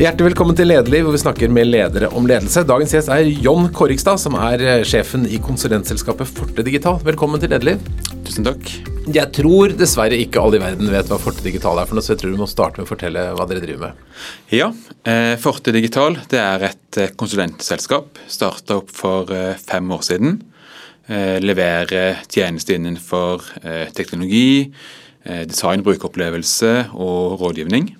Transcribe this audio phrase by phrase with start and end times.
[0.00, 2.62] Hjertelig velkommen til Lederliv, hvor vi snakker med ledere om ledelse.
[2.64, 6.96] Dagens gjest er John Korrigstad, som er eh, sjefen i konsulentselskapet Forte Digital.
[7.04, 7.82] Velkommen til Lederliv.
[8.24, 8.64] Tusen takk.
[9.12, 12.14] Jeg tror dessverre ikke alle i verden vet hva Forte Digital er for noe, så
[12.14, 14.24] jeg tror du må starte med å fortelle hva dere driver med.
[14.56, 14.70] Ja,
[15.04, 18.24] eh, Forte Digital det er et eh, konsulentselskap.
[18.24, 19.28] Starta opp for
[19.60, 20.40] fem år siden.
[21.44, 23.42] Leverer tjenester innenfor
[23.96, 24.70] teknologi,
[25.50, 27.90] design, brukeropplevelse og rådgivning.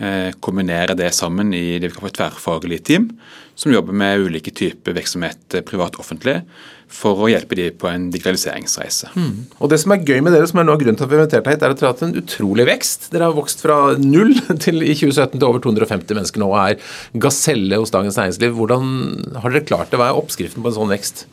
[0.00, 3.10] Eh, kombinere det sammen i det vi kan et tverrfaglig team,
[3.52, 6.38] som jobber med ulike typer virksomhet, privat-offentlig,
[6.88, 9.10] for å hjelpe de på en digitaliseringsreise.
[9.12, 9.34] Mm.
[9.60, 11.18] Og Det som er gøy med dere, som er noe av grunnen til at vi
[11.18, 13.10] har invitert hit, er at dere har hatt en utrolig vekst.
[13.12, 14.32] Dere har vokst fra null
[14.64, 16.96] til i 2017 til over 250 mennesker nå og er
[17.26, 18.56] gaselle hos Dagens Næringsliv.
[18.56, 20.00] Hvordan har dere klart det?
[20.00, 21.26] Hva er oppskriften på en sånn vekst?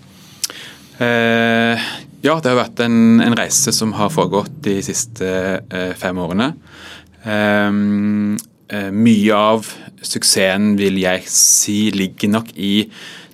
[1.00, 1.88] Eh,
[2.26, 5.32] ja, det har vært en, en, reise som har foregått de siste
[5.64, 6.52] eh, fem årene.
[7.24, 9.68] Eh, mye av
[10.04, 12.90] suksessen vil jeg si ligger nok i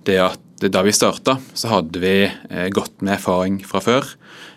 [0.06, 4.08] det at da vi starta, så hadde vi eh, godt med erfaring fra før.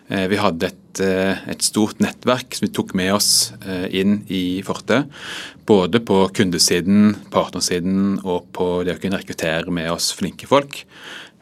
[0.08, 3.30] Eh, vi hadde et, et, stort nettverk som vi tok med oss
[3.92, 5.02] inn i Forte.
[5.68, 10.84] Både på kundesiden, partnersiden og på det å kunne rekruttere med oss flinke folk.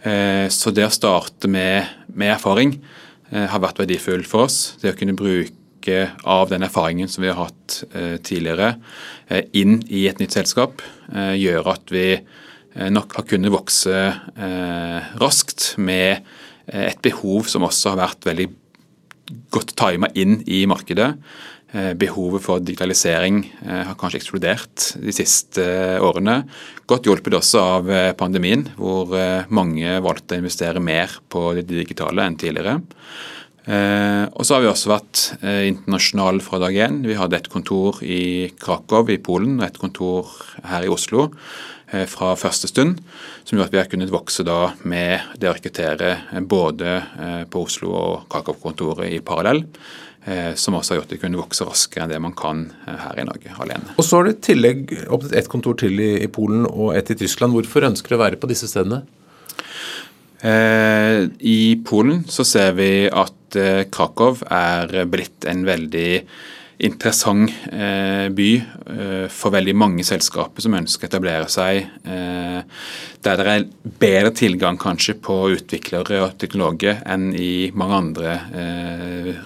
[0.03, 2.75] Så det å starte med, med erfaring
[3.31, 4.75] har vært verdifull for oss.
[4.83, 5.55] Det å kunne bruke
[5.85, 8.77] bruke av den erfaringen som vi har hatt eh, tidligere,
[9.29, 10.83] eh, inn i et nytt selskap,
[11.13, 12.21] eh, gjør at vi
[12.75, 13.95] nok har kunnet vokse
[15.21, 16.25] raskt med
[16.67, 18.49] et behov som også har vært veldig
[19.55, 21.13] godt tima inn i markedet.
[21.95, 25.63] Behovet for digitalisering har kanskje eksplodert de siste
[26.03, 26.41] årene.
[26.91, 29.15] Godt hjulpet også av pandemien, hvor
[29.55, 32.81] mange valgte å investere mer på det digitale enn tidligere.
[33.65, 37.01] Eh, og så har vi også vært eh, internasjonale fra dag én.
[37.07, 40.35] Vi hadde et kontor i Krakow i Polen og et kontor
[40.69, 41.31] her i Oslo
[41.89, 43.01] eh, fra første stund.
[43.49, 47.43] Som gjør at vi har kunnet vokse da med det å rekruttere eh, både eh,
[47.49, 49.65] på Oslo og Krakow-kontoret i parallell.
[50.29, 53.17] Eh, som også har gjort at vi kunne vokse raskere enn det man kan her
[53.21, 53.97] i Norge alene.
[53.97, 57.13] Og Så har du i tillegg åpnet ett kontor til i, i Polen og ett
[57.13, 57.57] i Tyskland.
[57.57, 59.07] Hvorfor ønsker du å være på disse stedene?
[60.45, 66.11] I Polen så ser vi at Eh, Krakow er blitt en veldig
[66.85, 71.87] interessant eh, by eh, for veldig mange selskaper som ønsker å etablere seg
[73.25, 73.67] der det er
[74.03, 78.35] bedre tilgang kanskje på utviklere og teknologer enn i mange andre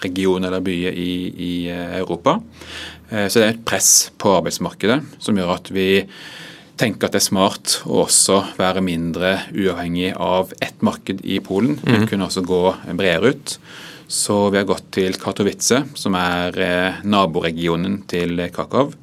[0.03, 1.53] regioner eller byer i
[2.01, 2.41] Europa.
[3.07, 5.87] Så det er et press på arbeidsmarkedet som gjør at vi
[6.79, 11.79] tenker at det er smart å også være mindre uavhengig av ett marked i Polen,
[11.83, 12.63] men Vi kunne også gå
[12.99, 13.59] bredere ut.
[14.09, 18.95] Så vi har gått til Katowice, som er eh, naboregionen til Krakow.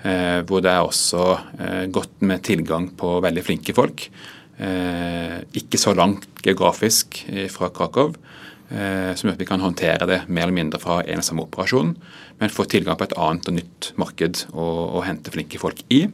[0.00, 1.26] Eh, hvor det er også
[1.58, 4.08] eh, godt med tilgang på veldig flinke folk.
[4.54, 7.16] Ikke så langt geografisk
[7.50, 8.12] fra Krakow,
[8.70, 11.90] som gjør at vi kan håndtere det mer eller mindre fra en og samme operasjon,
[12.38, 16.04] men få tilgang på et annet og nytt marked å hente flinke folk i.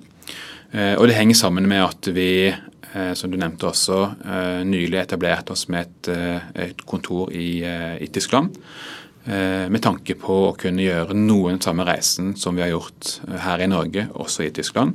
[0.71, 2.53] Og Det henger sammen med at vi
[2.93, 7.63] Eh, som du nevnte også, eh, nylig etablerte oss med et, eh, et kontor i,
[8.01, 8.57] i, Tyskland.
[9.31, 13.67] Med tanke på å kunne gjøre noen samme reisen som vi har gjort her i
[13.67, 14.95] Norge, også i Tyskland.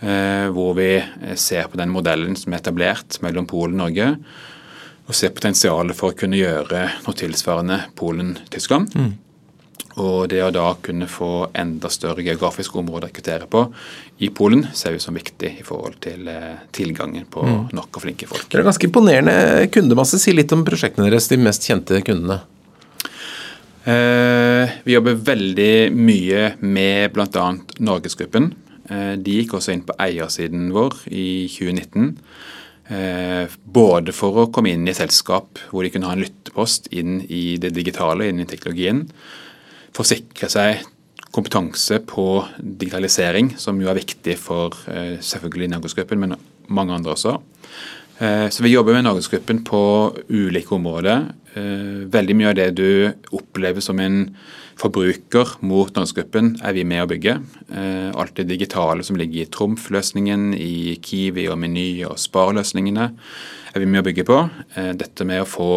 [0.00, 1.04] Hvor vi
[1.36, 4.16] ser på den modellen som er etablert mellom Polen og Norge.
[5.06, 8.96] Og ser potensialet for å kunne gjøre noe tilsvarende Polen-Tyskland.
[8.96, 9.12] Mm.
[10.00, 13.66] Og det å da kunne få enda større geografiske områder å rekruttere på
[14.24, 17.58] i Polen, ser vi som viktig i forhold til eh, tilgangen på mm.
[17.76, 18.46] nok og flinke folk.
[18.48, 20.20] Det er ganske imponerende kundemasse.
[20.22, 22.40] Si litt om prosjektene deres, de mest kjente kundene.
[23.84, 27.46] Eh, vi jobber veldig mye med bl.a.
[27.82, 28.52] Norgesgruppen.
[28.88, 32.14] Eh, de gikk også inn på eiersiden vår i 2019.
[32.92, 33.44] Eh,
[33.76, 37.58] både for å komme inn i selskap hvor de kunne ha en lyttepost inn i
[37.60, 39.04] det digitale, inn i teknologien
[39.96, 40.82] forsikre seg
[41.32, 42.26] kompetanse på
[42.58, 46.36] digitalisering, som jo er viktig for eh, selvfølgelig Norgesgruppen, men
[46.72, 47.38] mange andre også.
[48.20, 49.82] Eh, så Vi jobber med Norgesgruppen på
[50.28, 51.32] ulike områder.
[51.54, 54.36] Eh, veldig mye av det du opplever som en
[54.76, 57.36] forbruker mot Norgesgruppen, er vi med å bygge.
[58.16, 63.10] Alt det digitale som ligger i Trumf-løsningen, i Kiwi og Meny og Spar-løsningene,
[63.72, 64.38] er vi med å bygge på.
[64.96, 65.68] Dette med å få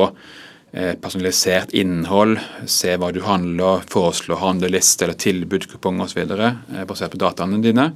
[1.01, 6.23] personalisert innhold, se hva du handler, foreslå handleliste eller tilbudskuponger osv.
[6.35, 7.91] Eh, basert på dataene dine,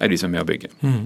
[0.00, 0.70] er de som er med å bygge.
[0.80, 1.02] Mm.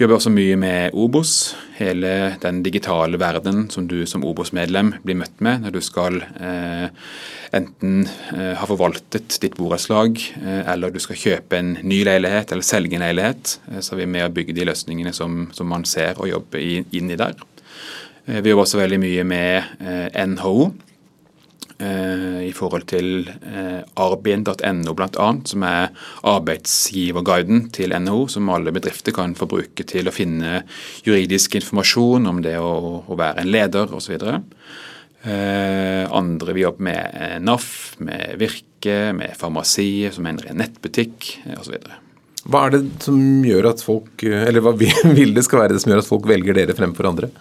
[0.00, 1.32] Vi jobber også mye med Obos,
[1.76, 6.86] hele den digitale verden som du som Obos-medlem blir møtt med når du skal eh,
[7.52, 12.64] enten eh, ha forvaltet ditt borettslag, eh, eller du skal kjøpe en ny leilighet eller
[12.64, 13.58] selge en leilighet.
[13.68, 16.64] Eh, så er vi med å bygge de løsningene som, som man ser og jobber
[16.64, 17.36] inn i der.
[18.30, 20.70] Eh, vi jobber også veldig mye med eh, NHO
[21.80, 23.22] Eh, i forhold til
[23.96, 25.86] arbin.no bl.a., som er
[26.28, 30.58] arbeidsgiverguiden til NHO, som alle bedrifter kan få bruke til å finne
[31.06, 34.18] juridisk informasjon om det å, være en leder osv.
[35.24, 37.70] Andre vi jobber med NAF,
[38.04, 41.78] med Virke, med Farmasi, som er en nettbutikk osv.
[42.44, 44.76] Hva er det som gjør at folk, eller hva
[45.16, 47.32] vil det skal være det som gjør at folk velger dere fremfor andre?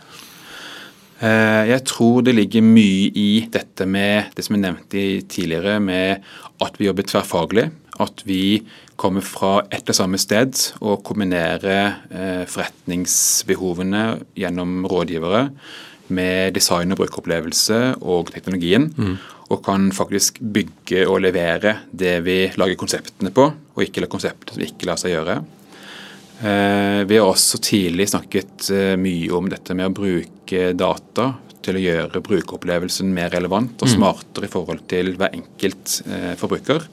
[1.19, 6.23] Eh, jeg tror det ligger mye i dette med det som jeg nevnte tidligere, med
[6.63, 7.67] at vi jobber tverrfaglig.
[7.99, 8.61] At vi
[8.99, 14.03] kommer fra ett og samme sted og kombinerer eh, forretningsbehovene
[14.39, 15.49] gjennom rådgivere
[16.15, 18.87] med design og brukeropplevelse og teknologien.
[18.95, 19.19] Mm.
[19.49, 24.63] Og kan faktisk bygge og levere det vi lager konseptene på, og ikke konsepter som
[24.63, 25.39] ikke lar seg gjøre.
[26.39, 31.75] Eh, vi har også tidlig snakket eh, mye om dette med å bruke data til
[31.75, 33.93] å gjøre brukeropplevelsen mer relevant og mm.
[33.97, 36.87] smartere i forhold til hver enkelt eh, forbruker.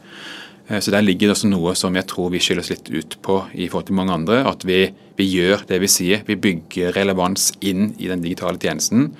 [0.66, 3.36] Så Der ligger det også noe som jeg tror vi skiller oss litt ut på
[3.54, 4.40] i forhold til mange andre.
[4.50, 4.80] At vi,
[5.14, 6.24] vi gjør det vi sier.
[6.26, 9.12] Vi bygger relevans inn i den digitale tjenesten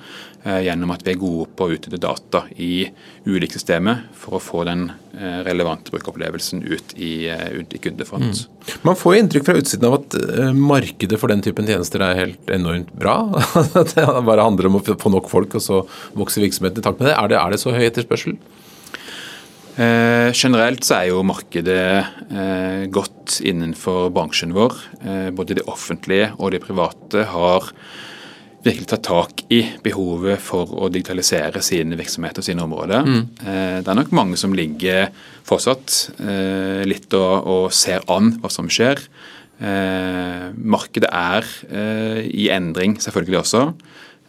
[0.45, 2.87] gjennom at vi er gode på å utnytte data i
[3.25, 4.85] ulike systemer for å få den
[5.17, 8.43] eh, relevante brukeropplevelsen ut i, eh, ut i kundefront.
[8.45, 8.75] Mm.
[8.87, 10.17] Man får inntrykk fra utsiden av at
[10.55, 13.17] markedet for den typen tjenester er helt enormt bra.
[13.81, 15.81] At det bare handler om å få nok folk, og så
[16.17, 17.17] vokser virksomheten i takt med det.
[17.17, 18.37] Er det, er det så høy etterspørsel?
[19.77, 21.81] Eh, generelt så er jo markedet
[22.33, 24.73] eh, godt innenfor bransjen vår.
[25.03, 27.69] Eh, både det offentlige og det private har
[28.67, 33.07] virkelig ta tak i behovet for å digitalisere sine virksomheter og sine områder.
[33.07, 33.23] Mm.
[33.41, 35.09] Eh, det er nok mange som ligger
[35.47, 39.01] fortsatt eh, litt og, og ser an hva som skjer.
[39.57, 41.47] Eh, markedet er
[42.27, 43.63] i endring, selvfølgelig også.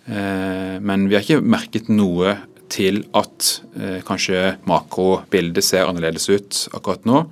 [0.08, 2.38] Men vi har ikke merket noe
[2.72, 3.48] til at
[4.08, 7.26] kanskje makrobildet ser annerledes ut akkurat nå.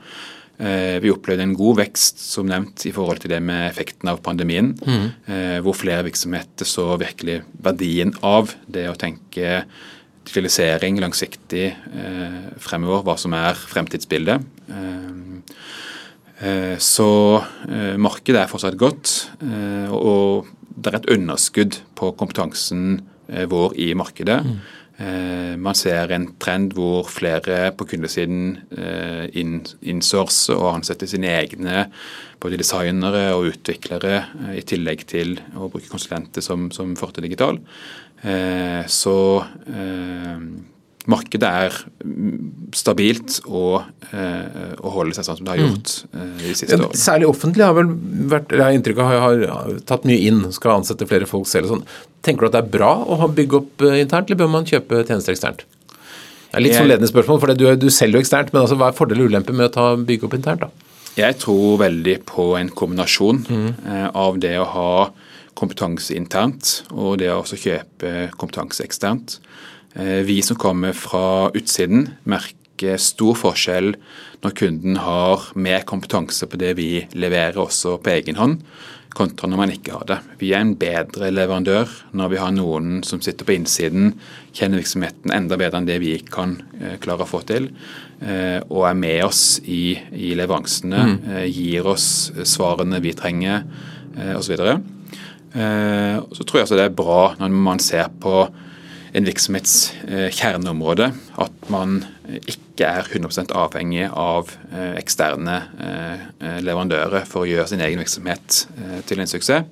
[0.56, 4.23] Eh, vi opplevde en god vekst som nevnt i forhold til det med effekten av
[4.25, 4.73] pandemien.
[4.87, 5.08] Mm.
[5.64, 9.64] Hvor flere virksomheter så virkelig verdien av det å tenke
[10.26, 14.53] digitalisering langsiktig eh, fremover, hva som er fremtidsbildet.
[16.82, 17.06] Så
[17.97, 19.12] markedet er fortsatt godt,
[19.97, 22.99] og det er et underskudd på kompetansen
[23.49, 24.43] vår i markedet.
[24.44, 24.59] Mm.
[24.96, 31.82] Eh, man ser en trend hvor flere på kundesiden eh, innsourcer og ansetter sine egne
[32.40, 37.60] både designere og utviklere, eh, i tillegg til å bruke konsulenter som, som Forte Digital.
[38.90, 39.12] Så
[41.11, 41.76] markedet er
[42.76, 45.69] stabilt og, og, holder seg sånn som det har mm.
[45.69, 45.93] gjort
[46.43, 46.99] de siste ja, årene.
[47.00, 47.93] Særlig offentlig har vel
[48.32, 51.69] vært, jeg har inntrykk av har, har tatt mye inn, skal ansette flere folk selv.
[51.70, 51.87] og sånn.
[52.26, 55.05] Tenker du at det er bra å bygge opp eh, internt, eller bør man kjøpe
[55.05, 55.62] tjenester eksternt?
[55.87, 58.91] Det er litt sånn ledende spørsmål, for du, du selger jo eksternt, men altså, hva
[58.91, 60.67] er fordel og ulempe med å ta, bygge opp internt?
[60.67, 60.93] da?
[61.17, 63.69] Jeg tror veldig på en kombinasjon mm.
[63.88, 64.91] eh, av det å ha
[65.56, 69.38] kompetanse internt og det å også kjøpe kompetanse eksternt.
[69.98, 73.94] Eh, vi som kommer fra utsiden, merker stor forskjell
[74.44, 78.61] når kunden har mer kompetanse på det vi leverer også på egen hånd
[79.16, 80.18] kontra når man ikke har det.
[80.42, 84.12] Vi er en bedre leverandør når vi har noen som sitter på innsiden,
[84.52, 87.71] kjenner virksomheten enda bedre enn det vi kan eh, klare å få til,
[88.21, 91.25] eh, og er med oss i, i leveransene, mm.
[91.49, 92.11] gir oss
[92.44, 93.64] svarene vi trenger
[94.16, 94.44] osv.
[94.44, 94.78] Så, videre.
[96.32, 98.47] så tror jeg også det er bra når man ser på
[99.16, 101.08] en virksomhets eh, kjerneområde.
[101.40, 102.02] At man
[102.44, 106.25] ikke er 100 avhengig av eh, eksterne eh,
[106.64, 108.66] leverandører for å gjøre sin egen virksomhet
[109.08, 109.68] til en suksess.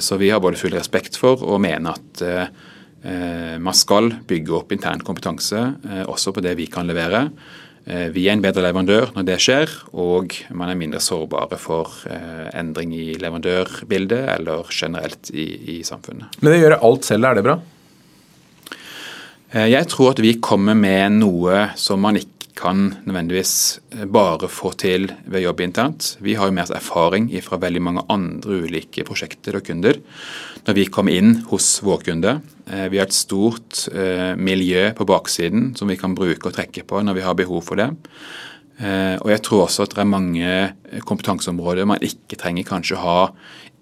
[0.00, 2.20] Så vi har både full respekt for og mener at
[3.60, 5.60] man skal bygge opp intern kompetanse
[6.08, 7.26] også på det vi kan levere.
[7.84, 11.92] Vi er en bedre leverandør når det skjer, og man er mindre sårbare for
[12.56, 15.44] endring i leverandørbildet eller generelt i,
[15.74, 16.40] i samfunnet.
[16.40, 17.58] Men det gjøre alt selv, er det bra?
[19.50, 23.54] Eh, jeg tror at vi kommer med noe som man ikke kan nødvendigvis
[23.96, 26.12] eh, bare få til ved jobb internt.
[26.22, 29.98] Vi har jo med oss erfaring fra veldig mange andre ulike prosjekter og kunder
[30.68, 32.36] når vi kommer inn hos vår kunde.
[32.70, 33.88] Eh, vi har et stort
[34.38, 37.80] miljø på baksiden som vi kan bruke og trekke på når vi har behov for
[37.80, 37.90] det.
[38.80, 43.26] Og jeg tror også at det er mange kompetanseområder man ikke trenger kanskje ha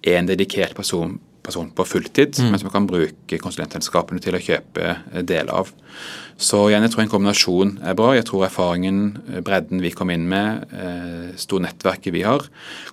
[0.02, 2.48] én dedikert person, person på fulltid, mm.
[2.52, 4.94] men som kan bruke konsulentselskapene til å kjøpe
[5.26, 5.72] deler av.
[6.38, 8.12] Så igjen, jeg tror en kombinasjon er bra.
[8.14, 9.02] Jeg tror erfaringen,
[9.46, 10.68] bredden vi kom inn med,
[11.40, 12.46] store nettverket vi har,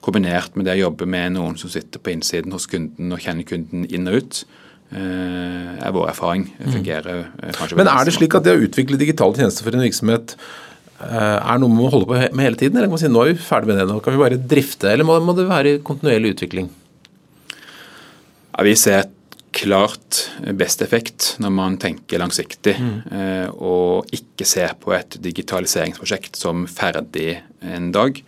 [0.06, 3.46] kombinert med det å jobbe med noen som sitter på innsiden hos kunden og kjenner
[3.46, 4.42] kunden inn og ut,
[4.96, 6.48] er vår erfaring.
[6.64, 10.38] fungerer kanskje Men er det slik at det å utvikle digitale tjenester for en virksomhet
[10.96, 13.24] Eh, er noe man må holde på med hele tiden, eller kan man si nå
[13.26, 15.74] er vi ferdig med det, nå kan vi bare drifte, eller må, må det være
[15.84, 16.70] kontinuerlig utvikling?
[18.56, 19.10] Ja, vi ser
[19.56, 22.94] klart best effekt når man tenker langsiktig mm.
[23.12, 28.22] eh, og ikke ser på et digitaliseringsprosjekt som ferdig en dag,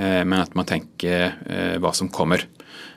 [0.00, 2.46] eh, men at man tenker eh, hva som kommer.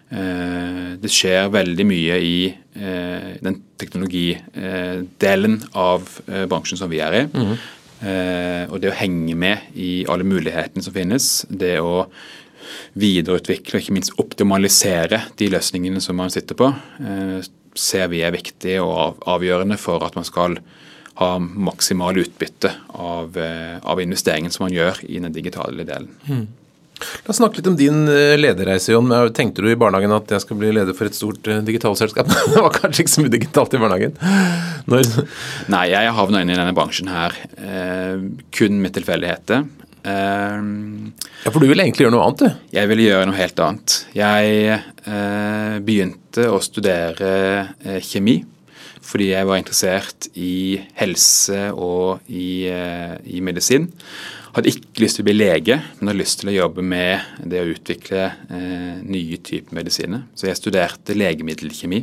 [0.07, 7.25] Eh, det skjer veldig mye i eh, den teknologidelen av bransjen som vi er i.
[7.27, 7.55] Mm.
[7.99, 12.05] Eh, og det å henge med i alle mulighetene som finnes, det å
[12.99, 16.71] videreutvikle og ikke minst optimalisere de løsningene som man sitter på,
[17.03, 17.39] eh,
[17.75, 20.59] ser vi er viktig og avgjørende for at man skal
[21.19, 26.09] ha maksimal utbytte av, eh, av investeringen som man gjør i den digitale delen.
[26.27, 26.47] Mm.
[26.99, 29.11] La oss snakke litt om din eh, lederreise, Jon.
[29.31, 32.27] Tenkte du i barnehagen at jeg skal bli leder for et stort digitalselskap?
[32.53, 34.15] det var kanskje ikke så mye digitalt i barnehagen?
[34.91, 35.27] Når...
[35.71, 37.35] Nei, jeg havna inn i denne bransjen her
[38.55, 39.67] kun med tilfeldigheter.
[40.03, 40.61] Eh,
[41.43, 42.69] ja, For du ville egentlig gjøre noe annet, du?
[42.77, 43.97] Jeg ville gjøre noe helt annet.
[44.15, 47.33] Jeg uh, begynte å studere
[47.83, 48.41] uh, kjemi
[49.09, 53.87] fordi jeg var interessert i helse og i, i medisin.
[54.55, 57.61] Hadde ikke lyst til å bli lege, men hadde lyst til å jobbe med det
[57.61, 60.23] å utvikle eh, nye typer medisiner.
[60.33, 61.99] Så jeg studerte legemiddelkjemi.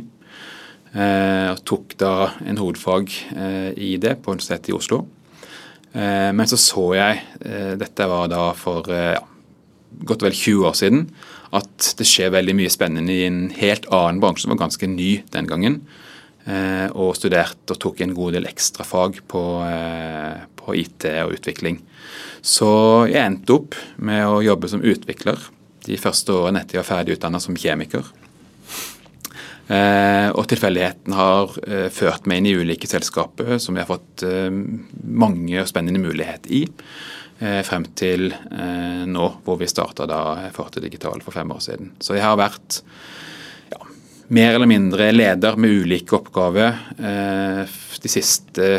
[0.95, 2.13] Eh, og tok da
[2.47, 5.03] en hovedfag eh, i det på Universitetet i Oslo.
[5.93, 9.23] Eh, men så så jeg, eh, dette var da for eh, ja,
[10.07, 11.05] godt og vel 20 år siden,
[11.57, 15.23] at det skjer veldig mye spennende i en helt annen bransje som var ganske ny
[15.33, 15.81] den gangen.
[16.95, 19.41] og studerte og tok en god del ekstrafag på,
[20.55, 21.81] på IT og utvikling.
[22.39, 22.69] Så
[23.11, 25.35] jeg endte opp med å jobbe som utvikler
[25.83, 28.07] de første årene etter jeg var ferdig utdannet som kjemiker.
[29.67, 34.23] Eh, og tilfeldigheten har eh, ført meg inn i ulike selskaper som vi har fått
[34.23, 36.65] eh, mange spennende muligheter i.
[37.37, 38.31] Frem til
[39.05, 41.91] nå, hvor vi starta da Forte Digital for fem år siden.
[42.01, 42.79] Så jeg har vært
[43.69, 43.77] ja,
[44.33, 48.71] mer eller mindre leder med ulike oppgaver de siste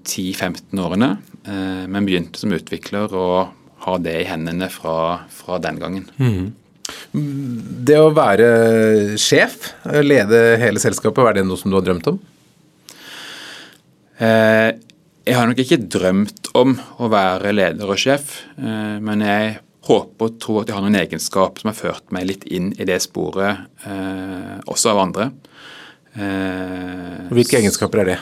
[0.00, 1.10] 10-15 årene.
[1.44, 3.52] Men begynte som utvikler og
[3.84, 4.96] ha det i hendene fra,
[5.28, 6.08] fra den gangen.
[6.16, 6.54] Mm.
[7.14, 8.48] Det å være
[9.20, 9.70] sjef,
[10.04, 12.18] lede hele selskapet, er det noe som du har drømt om?
[14.18, 14.70] Eh,
[15.24, 19.56] jeg har nok ikke drømt om å være leder og sjef, eh, men jeg
[19.88, 22.86] håper og tror at jeg har noen egenskap som har ført meg litt inn i
[22.88, 23.66] det sporet,
[24.64, 25.26] også av andre.
[27.28, 28.16] Hvilke egenskaper er det?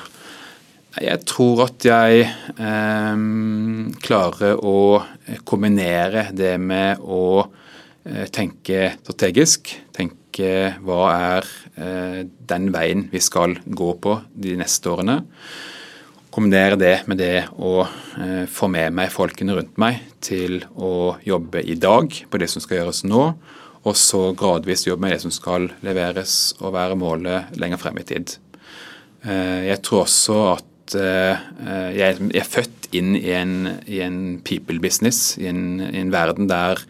[1.01, 3.23] Jeg tror at jeg eh,
[4.05, 4.81] klarer å
[5.49, 7.62] kombinere det med å eh,
[8.35, 9.71] tenke strategisk.
[9.95, 10.13] Tenke
[10.81, 15.21] hva er eh, den veien vi skal gå på de neste årene.
[16.33, 21.61] Kombinere det med det å eh, få med meg folkene rundt meg til å jobbe
[21.61, 23.27] i dag på det som skal gjøres nå.
[23.83, 28.07] Og så gradvis jobbe med det som skal leveres og være målet lenger frem i
[28.09, 28.37] tid.
[29.27, 33.53] Eh, jeg tror også at jeg, er født inn i en,
[33.89, 36.83] i en people business, i en, i en verden der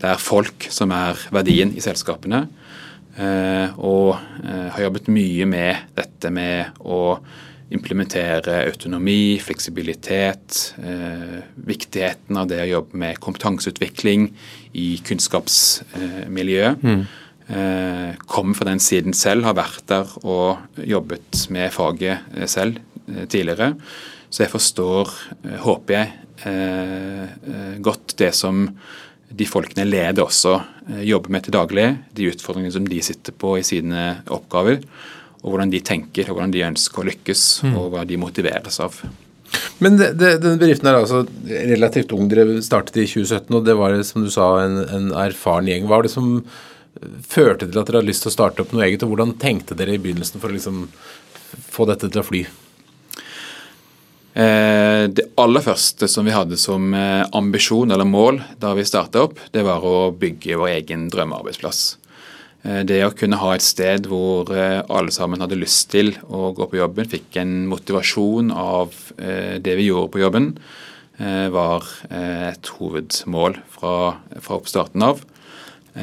[0.00, 2.46] det er folk som er verdien i selskapene.
[3.20, 7.18] Uh, og uh, har jobbet mye med dette med å
[7.70, 10.72] implementere autonomi, fleksibilitet,
[11.70, 14.24] viktigheten av det å jobbe med kompetanseutvikling
[14.74, 16.82] i kunnskapsmiljøet.
[16.82, 17.04] Mm.
[18.26, 22.82] Kommer fra den siden selv, har vært der og jobbet med faget selv
[23.16, 23.74] Eh, tidligere.
[24.30, 25.08] Så jeg forstår,
[25.44, 26.12] eh, håper jeg,
[26.44, 28.76] eh, godt det som
[29.30, 30.56] de folkene leder også
[31.06, 31.86] jobber med til daglig.
[32.16, 34.80] De utfordringene som de sitter på i sine oppgaver.
[35.40, 37.76] Og hvordan de tenker og hvordan de ønsker å lykkes, mm.
[37.78, 38.98] og hva de motiveres av.
[39.82, 42.26] Men det, det, denne bedriften er altså relativt ung.
[42.30, 45.86] Dere startet i 2017, og det var som du sa, en, en erfaren gjeng.
[45.88, 46.34] Hva var det som
[47.30, 49.78] førte til at dere hadde lyst til å starte opp noe eget, og hvordan tenkte
[49.78, 50.84] dere i begynnelsen for å liksom
[51.70, 52.44] få dette til å fly?
[54.30, 59.24] Eh, det aller første som vi hadde som eh, ambisjon eller mål da vi starta
[59.26, 61.80] opp, det var å bygge vår egen drømmearbeidsplass.
[62.62, 66.70] Eh, det å kunne ha et sted hvor alle sammen hadde lyst til å gå
[66.70, 70.54] på jobben, fikk en motivasjon av det vi gjorde på jobben,
[71.52, 73.92] var et hovedmål fra,
[74.40, 75.18] fra oppstarten av.
[75.92, 76.00] Vi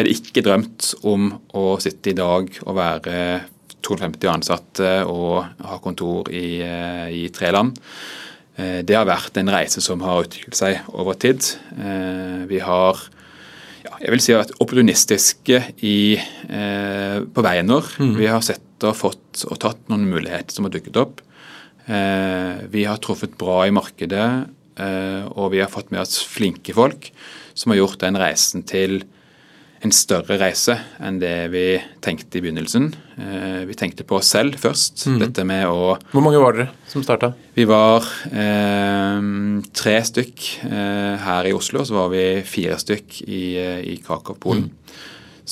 [0.00, 3.20] hadde ikke drømt om å sitte i dag og være
[3.82, 7.78] 250 ansatte og har kontor i, eh, i tre land.
[8.56, 11.42] Eh, det har vært en reise som har utviklet seg over tid.
[11.76, 13.00] Eh, vi har
[13.82, 17.90] ja, jeg vil si vært opportunistiske i, eh, på veien vår.
[17.98, 18.16] Mm.
[18.20, 21.22] Vi har sett og fått og tatt noen muligheter som har dukket opp.
[21.86, 24.28] Eh, vi har truffet bra i markedet,
[24.78, 27.10] eh, og vi har fått med oss flinke folk
[27.54, 29.02] som har gjort den reisen til
[29.82, 31.64] en større reise enn det vi
[32.04, 32.90] tenkte i begynnelsen.
[33.18, 35.06] Eh, vi tenkte på oss selv først.
[35.10, 35.18] Mm.
[35.24, 37.32] Dette med å Hvor mange var dere som starta?
[37.56, 39.24] Vi var eh,
[39.74, 43.96] tre stykk eh, her i Oslo, og så var vi fire stykk i, eh, i
[44.04, 44.68] Krakow, Polen.
[44.70, 44.98] Mm.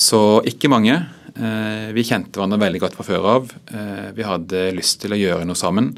[0.01, 0.95] Så ikke mange.
[1.35, 3.51] Eh, vi kjente hverandre veldig godt fra før av.
[3.67, 5.91] Eh, vi hadde lyst til å gjøre noe sammen.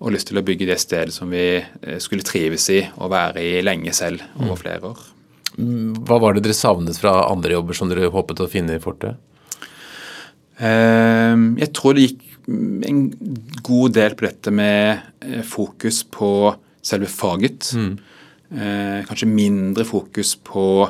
[0.00, 1.56] Og lyst til å bygge det stedet som vi
[2.04, 4.60] skulle trives i og være i lenge selv over mm.
[4.60, 5.04] flere år.
[5.56, 9.16] Hva var det dere savnet fra andre jobber som dere håpet å finne i fortet?
[10.60, 12.22] Ehm, jeg tror det gikk
[12.86, 13.00] en
[13.66, 16.30] god del på dette med eh, fokus på
[16.84, 17.72] selve faget.
[17.74, 17.96] Mm.
[18.52, 20.86] Eh, kanskje mindre fokus på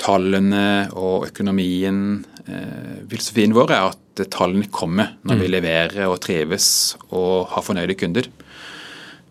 [0.00, 2.24] tallene og økonomien.
[2.46, 5.42] Eh, filosofien vår er at tallene kommer når mm.
[5.42, 6.70] vi leverer og trives
[7.10, 8.30] og har fornøyde kunder.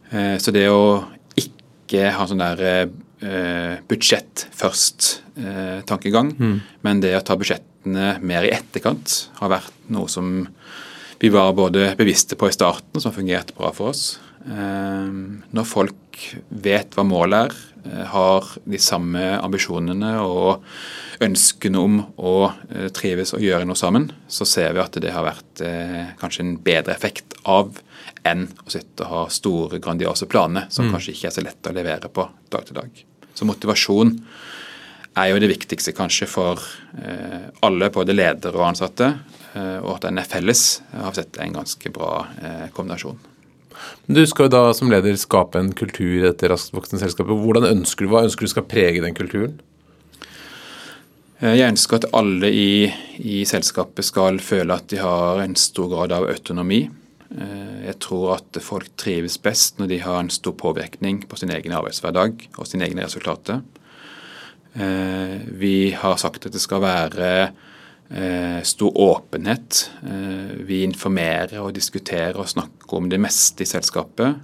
[0.08, 1.02] Så det å
[1.36, 2.62] ikke ha sånn der
[3.22, 6.32] eh, budsjett først-tankegang.
[6.36, 6.60] Eh, mm.
[6.86, 10.48] Men det å ta budsjettene mer i etterkant har vært noe som
[11.18, 14.20] vi var både bevisste på i starten, som har fungert bra for oss.
[14.46, 15.10] Eh,
[15.52, 17.64] når folk vet hva målet er,
[18.12, 20.63] har de samme ambisjonene og
[21.24, 25.25] ønskene om å eh, trives og gjøre noe sammen, så ser vi at det har
[25.25, 27.79] vært eh, kanskje en bedre effekt av
[28.27, 30.94] enn å sitte og ha store, grandiose planer som mm.
[30.96, 33.03] kanskje ikke er så lett å levere på dag til dag.
[33.38, 34.15] Så motivasjon
[35.17, 36.62] er jo det viktigste kanskje for
[37.01, 39.12] eh, alle, både ledere og ansatte.
[39.58, 42.67] Eh, og at den er felles, har sett en ganske bra eh,
[44.08, 47.34] Du skal jo da som leder skape en kultur i dette raskt selskapet.
[47.44, 49.58] Hvordan ønsker du, Hva ønsker du skal prege den kulturen?
[51.38, 52.88] Jeg ønsker at alle i,
[53.22, 56.88] i selskapet skal føle at de har en stor grad av autonomi.
[57.30, 61.52] Eh, jeg tror at folk trives best når de har en stor påvirkning på sin
[61.54, 63.62] egen arbeidshverdag og sine egne resultater.
[64.74, 67.32] Eh, vi har sagt at det skal være
[68.63, 69.82] stor åpenhet.
[70.63, 74.38] Vi informerer og diskuterer og snakker om det meste i selskapet.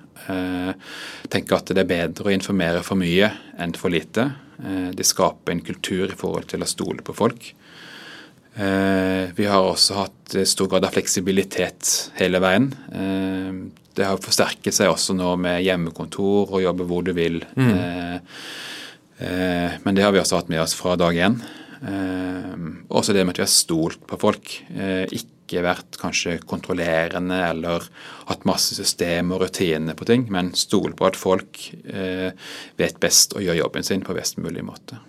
[1.32, 3.30] Tenker at det er bedre å informere for mye
[3.64, 4.26] enn for lite.
[4.92, 7.54] Det skaper en kultur i forhold til å stole på folk.
[8.56, 12.70] Eh, vi har også hatt stor grad av fleksibilitet hele veien.
[12.94, 13.50] Eh,
[13.98, 17.42] det har forsterket seg også nå med hjemmekontor og jobbe hvor du vil.
[17.58, 17.74] Mm.
[19.18, 21.40] Eh, men det har vi også hatt med oss fra dag én.
[21.84, 24.54] Også det med at vi har stolt på folk.
[25.12, 27.88] Ikke vært kanskje kontrollerende eller
[28.30, 31.60] hatt masse system og rutiner på ting, men stole på at folk
[32.80, 35.02] vet best og gjør jobben sin på best mulig måte.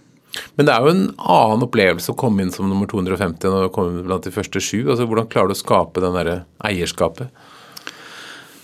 [0.58, 3.72] Men det er jo en annen opplevelse å komme inn som nummer 250 enn å
[3.74, 4.80] komme blant de første sju.
[4.88, 6.30] Altså, hvordan klarer du å skape den der
[6.66, 7.30] eierskapet?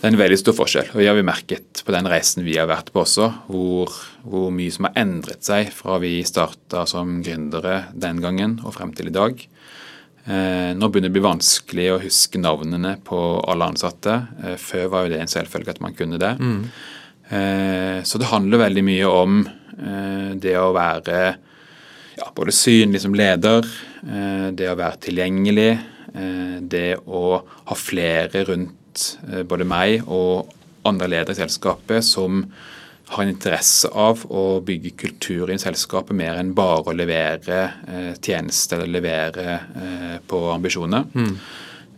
[0.01, 0.87] Det er en veldig stor forskjell.
[0.95, 3.91] og Vi har vi merket på den reisen vi har vært på også, hvor,
[4.25, 8.95] hvor mye som har endret seg fra vi starta som gründere den gangen og frem
[8.97, 9.43] til i dag.
[10.25, 14.17] Eh, nå begynner det å bli vanskelig å huske navnene på alle ansatte.
[14.41, 16.33] Eh, før var jo det en selvfølge at man kunne det.
[16.41, 16.59] Mm.
[17.29, 21.21] Eh, så det handler veldig mye om eh, det å være
[22.17, 23.69] ja, både synlig som leder,
[24.01, 25.71] eh, det å være tilgjengelig,
[26.17, 27.25] eh, det å
[27.69, 28.80] ha flere rundt
[29.29, 30.51] eh, både meg og
[30.87, 32.45] andre ledere i selskapet som
[33.11, 38.13] har en interesse av å bygge kultur i selskapet mer enn bare å levere eh,
[38.23, 41.09] tjenester eller levere eh, på ambisjoner.
[41.11, 41.33] Mm.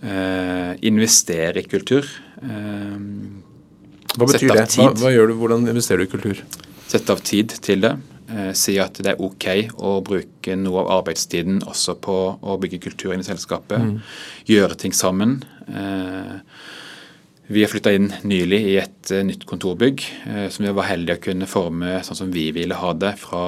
[0.03, 2.10] Eh, investere i kultur.
[2.41, 4.65] hva betyr det?
[4.73, 5.36] Hva, hva, gjør du?
[5.43, 6.41] Hvordan investerer du i kultur?
[6.89, 7.93] Sette av tid til det.
[8.58, 9.45] Si at det er OK
[9.77, 13.84] å bruke noe av arbeidstiden også på å bygge kultur inn i selskapet.
[13.84, 13.99] Mm.
[14.49, 15.43] Gjøre ting sammen.
[15.67, 16.39] Eh,
[17.47, 21.19] vi har flytta inn nylig i et uh, nytt kontorbygg uh, som vi var heldige
[21.19, 23.45] å kunne forme sånn som vi ville ha det fra,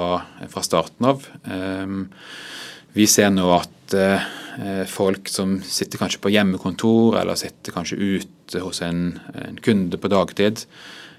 [0.51, 1.23] fra starten av.
[1.47, 2.10] Um,
[2.95, 4.27] vi ser nå at uh,
[4.88, 10.12] folk som sitter kanskje på hjemmekontor eller sitter kanskje ute hos en, en kunde på
[10.12, 10.63] dagtid,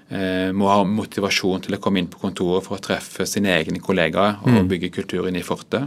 [0.07, 3.81] Eh, må ha motivasjon til å komme inn på kontoret for å treffe sine egne
[3.83, 5.83] kollegaer og bygge bygge kulturen i fortet.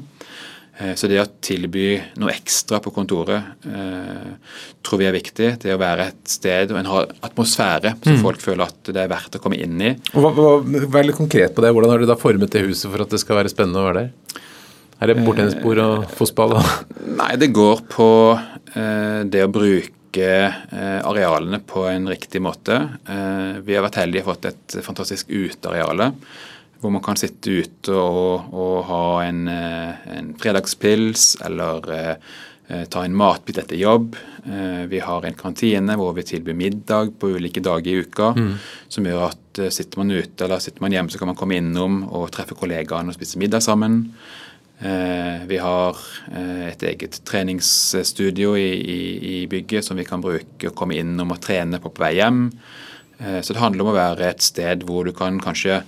[0.81, 4.31] Eh, så det å tilby noe ekstra på kontoret eh,
[4.85, 5.51] tror vi er viktig.
[5.63, 6.91] Det å være et sted og en
[7.29, 8.23] atmosfære som mm.
[8.25, 9.95] folk føler at det er verdt å komme inn i.
[10.17, 10.41] Og
[10.91, 11.75] Vær litt konkret på det.
[11.75, 14.07] Hvordan har du da formet det huset for at det skal være spennende å være
[14.07, 14.45] der?
[15.01, 16.59] Er det bordtennisbord og fotball?
[17.17, 18.09] Nei, det går på
[19.33, 20.27] det å bruke
[21.09, 22.77] arealene på en riktig måte.
[23.65, 26.11] Vi har vært heldige og fått et fantastisk uteareale
[26.81, 31.91] hvor man kan sitte ute og, og ha en, en, fredagspils eller
[32.71, 34.17] eh, ta en matbit etter jobb.
[34.45, 38.33] Eh, vi har en kantine hvor vi tilbyr middag på ulike dager i uka.
[38.37, 38.53] Mm.
[38.89, 41.59] Som gjør at eh, sitter man ute eller sitter man hjemme, så kan man komme
[41.61, 44.03] innom og treffe kollegaene og spise middag sammen.
[44.81, 45.99] Eh, vi har
[46.33, 49.01] et eget treningsstudio i, i,
[49.35, 52.47] i, bygget som vi kan bruke og komme innom og trene på på vei hjem.
[53.45, 55.83] Så det handler om å være et sted hvor du kan kanskje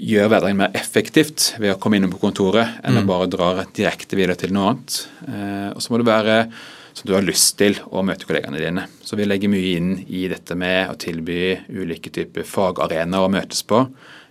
[0.00, 3.02] gjøre hverdagen mer effektivt ved å komme innom på kontoret, enn mm.
[3.02, 5.00] å bare dra direkte videre til noe annet.
[5.28, 6.36] Eh, og så må det være
[6.96, 8.86] som du har lyst til å møte kollegaene dine.
[9.04, 13.62] Så vi legger mye inn i dette med å tilby ulike typer fagarenaer å møtes
[13.66, 13.84] på.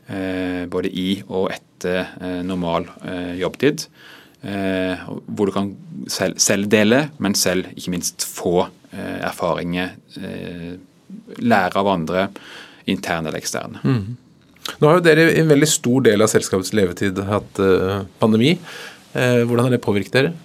[0.09, 3.85] Eh, både i og etter eh, normal eh, jobbtid.
[4.39, 5.73] Eh, hvor du kan
[6.11, 9.95] selv, selv, dele, men selv ikke minst få eh, erfaringer.
[11.39, 12.27] lære av andre,
[12.89, 13.79] interne eller eksterne.
[13.83, 14.17] Mm.
[14.77, 18.53] Nå har jo dere i en veldig stor del av selskapets levetid hatt uh, pandemi.
[19.15, 20.35] Uh, hvordan har det påvirket dere?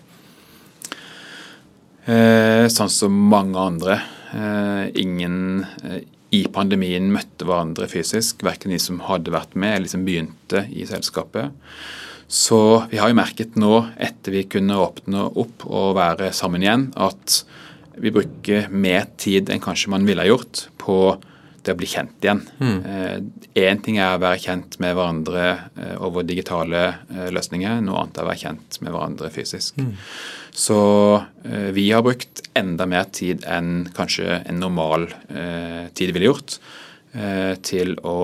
[2.05, 3.95] Eh, sånn som mange andre.
[5.01, 5.65] ingen
[6.35, 8.43] i pandemien møtte hverandre fysisk.
[8.45, 11.55] Verken de som hadde vært med eller som begynte i selskapet.
[12.29, 12.59] Så
[12.91, 17.45] vi har jo merket nå, etter vi kunne åpne opp og være sammen igjen, at
[18.01, 20.99] vi bruker mer tid enn kanskje man ville gjort på
[21.65, 22.43] det å bli kjent igjen.
[22.61, 23.83] Én mm.
[23.85, 25.45] ting er å være kjent med hverandre
[25.81, 29.79] eh, over digitale eh, løsninger, noe annet er å være kjent med hverandre fysisk.
[29.81, 29.93] Mm.
[30.55, 30.79] Så
[31.49, 35.09] eh, vi har brukt enda mer tid enn kanskje en normal
[35.99, 36.59] tid ville gjort
[37.67, 38.19] til å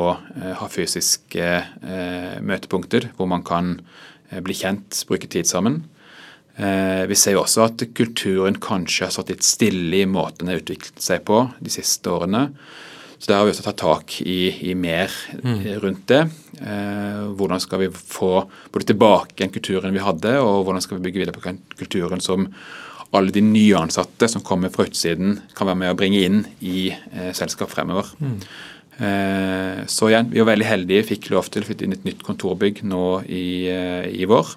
[0.58, 1.48] ha fysiske
[2.42, 3.72] møtepunkter hvor man kan
[4.42, 5.80] bli kjent, bruke tid sammen.
[7.10, 10.62] Vi ser jo også at kulturen kanskje har stått litt stille i måten den har
[10.62, 12.48] utviklet seg på de siste årene.
[13.20, 15.12] Så der har vi også tatt tak i, i mer
[15.44, 15.58] mm.
[15.82, 16.22] rundt det.
[16.56, 21.04] Eh, hvordan skal vi få både tilbake den kulturen vi hadde, og hvordan skal vi
[21.04, 21.52] bygge videre på
[21.82, 22.48] kulturen som
[23.12, 27.32] alle de nyansatte som kommer fra utsiden, kan være med å bringe inn i eh,
[27.36, 28.08] selskap fremover.
[28.22, 28.36] Mm.
[29.00, 32.22] Eh, så igjen, vi var veldig heldige, fikk lov til å flytte inn et nytt
[32.26, 34.54] kontorbygg nå i, eh, i vår.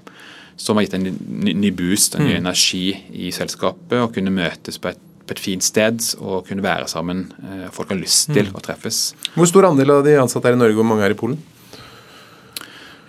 [0.60, 2.42] Som har gitt en ny, ny boost, en ny mm.
[2.46, 2.86] energi
[3.26, 7.26] i selskapet, og kunne møtes på et på et fint sted og kunne være sammen.
[7.44, 8.58] Eh, folk har lyst til mm.
[8.60, 9.02] å treffes.
[9.36, 11.40] Hvor stor andel av de ansatte er i Norge, og mange er i Polen?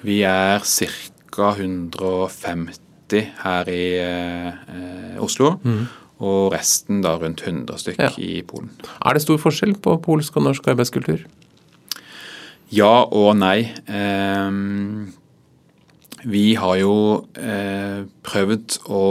[0.05, 1.51] Vi er ca.
[1.57, 5.57] 150 her i eh, Oslo.
[5.65, 5.85] Mm.
[6.25, 8.13] Og resten da rundt 100 stykk ja.
[8.23, 8.71] i Polen.
[9.03, 11.25] Er det stor forskjell på polsk og norsk arbeidskultur?
[12.75, 13.67] Ja og nei.
[13.91, 14.51] Eh,
[16.25, 16.95] vi har jo
[17.37, 19.03] eh, prøvd å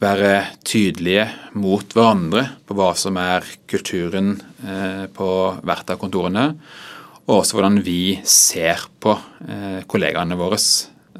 [0.00, 0.34] være
[0.64, 1.26] tydelige
[1.60, 4.32] mot hverandre på hva som er kulturen
[4.64, 5.28] eh, på
[5.60, 6.46] hvert av kontorene.
[7.28, 9.12] Og også hvordan vi ser på
[9.44, 10.58] eh, kollegaene våre.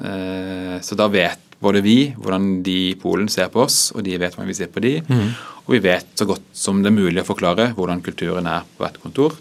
[0.01, 4.17] Eh, så da vet både vi hvordan de i Polen ser på oss, og de
[4.17, 4.95] vet hvordan vi ser på de.
[5.05, 5.29] Mm.
[5.67, 8.81] Og vi vet så godt som det er mulig å forklare hvordan kulturen er på
[8.81, 9.37] hvert kontor.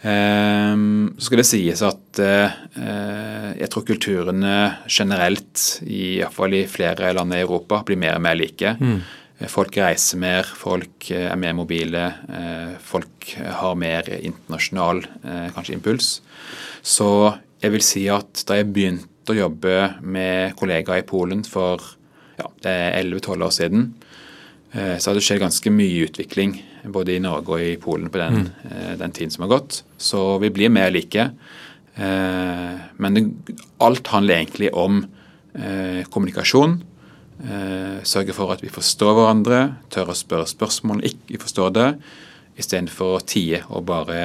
[0.00, 2.52] Um, så skal det sies at uh,
[3.52, 4.54] jeg tror kulturene
[4.88, 8.76] generelt, i, fall i flere land i Europa, blir mer og mer like.
[8.80, 9.00] Mm.
[9.48, 12.02] Folk reiser mer, folk eh, er mer mobile,
[12.84, 15.00] folk har mer internasjonal
[15.54, 16.10] kanskje impuls.
[16.84, 17.08] Så
[17.62, 21.80] jeg vil si at da jeg begynte å jobbe med kollegaer i Polen for
[22.36, 23.88] ja, 11-12 år siden,
[24.70, 26.52] så har det skjedd ganske mye utvikling
[26.84, 28.70] både i Norge og i Polen på den, mm.
[28.70, 29.82] Eh, den tiden som har gått.
[29.98, 31.30] Så vi blir mer like.
[31.94, 33.26] Eh, men det,
[33.78, 35.04] alt handler egentlig om
[35.54, 36.80] eh, kommunikasjon.
[38.04, 41.86] Sørge for at vi forstår hverandre, tør å spørre spørsmål ikke forstår det.
[42.60, 44.18] Istedenfor å tie og bare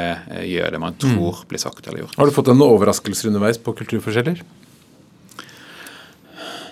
[0.43, 0.99] gjøre det man mm.
[0.99, 2.17] tror blir sagt eller gjort.
[2.19, 4.41] Har du fått noen overraskelser underveis på kulturforskjeller?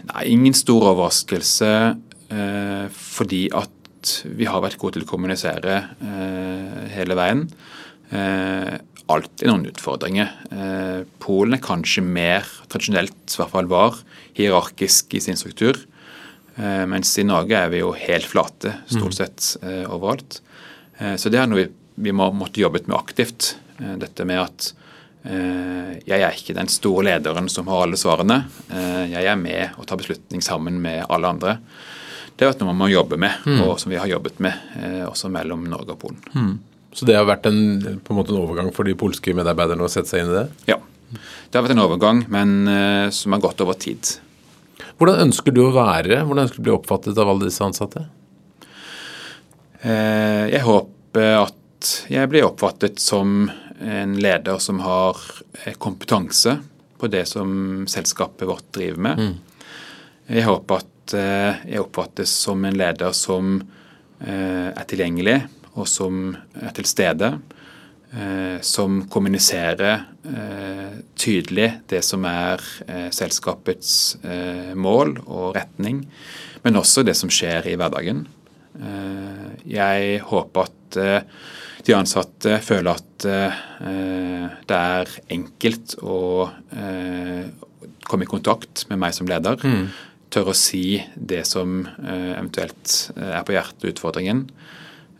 [0.10, 1.72] Nei, ingen stor overraskelse.
[2.34, 3.84] Fordi at
[4.38, 7.46] vi har vært gode til å kommunisere eh, hele veien.
[8.13, 8.76] Eh,
[9.12, 10.34] alltid noen utfordringer.
[10.52, 13.98] Eh, Polen er kanskje mer tradisjonelt, i hvert fall var,
[14.38, 15.80] hierarkisk i sin struktur.
[16.56, 19.17] Eh, mens i Norge er vi jo helt flate, stort mm.
[19.17, 20.41] sett eh, overalt.
[21.00, 21.67] Eh, så det er noe vi,
[22.10, 23.58] vi må måtte jobbet med aktivt.
[23.74, 24.74] dette med at
[25.24, 28.41] jeg er ikke den store lederen som har alle svarene.
[29.10, 31.54] Jeg er med og tar beslutning sammen med alle andre
[32.36, 33.60] det har vært noe man må jobbe med, mm.
[33.67, 36.24] og som vi har jobbet med eh, også mellom Norge og Polen.
[36.34, 36.54] Mm.
[36.93, 37.62] Så det har vært en,
[38.06, 40.48] på en, en overgang for de polske medarbeiderne å sette seg inn i det?
[40.74, 40.80] Ja,
[41.13, 44.15] det har vært en overgang, men eh, som har gått over tid.
[44.98, 46.22] Hvordan ønsker du å være?
[46.26, 48.06] Hvordan ønsker du å bli oppfattet av alle disse ansatte?
[49.84, 53.50] Eh, jeg håper at jeg blir oppfattet som
[53.84, 55.19] en leder som har
[55.82, 56.56] kompetanse
[56.98, 59.19] på det som selskapet vårt driver med.
[59.19, 59.34] Mm.
[60.38, 63.60] Jeg håper at eh, jeg oppfattes som en leder som
[64.24, 65.42] er tilgjengelig,
[65.76, 67.28] og som er til stede.
[68.63, 70.06] Som kommuniserer
[71.20, 72.63] tydelig det som er
[73.12, 73.89] selskapets
[74.80, 76.06] mål og retning,
[76.63, 78.24] men også det som skjer i hverdagen.
[78.74, 81.44] Eh, jeg håper at eh,
[81.86, 83.60] de ansatte føler at eh,
[84.70, 86.18] det er enkelt å
[88.04, 89.60] komme i kontakt med meg som leder.
[89.62, 89.86] Mm.
[90.34, 94.48] Tørre å si det som eventuelt er på hjertet, utfordringen.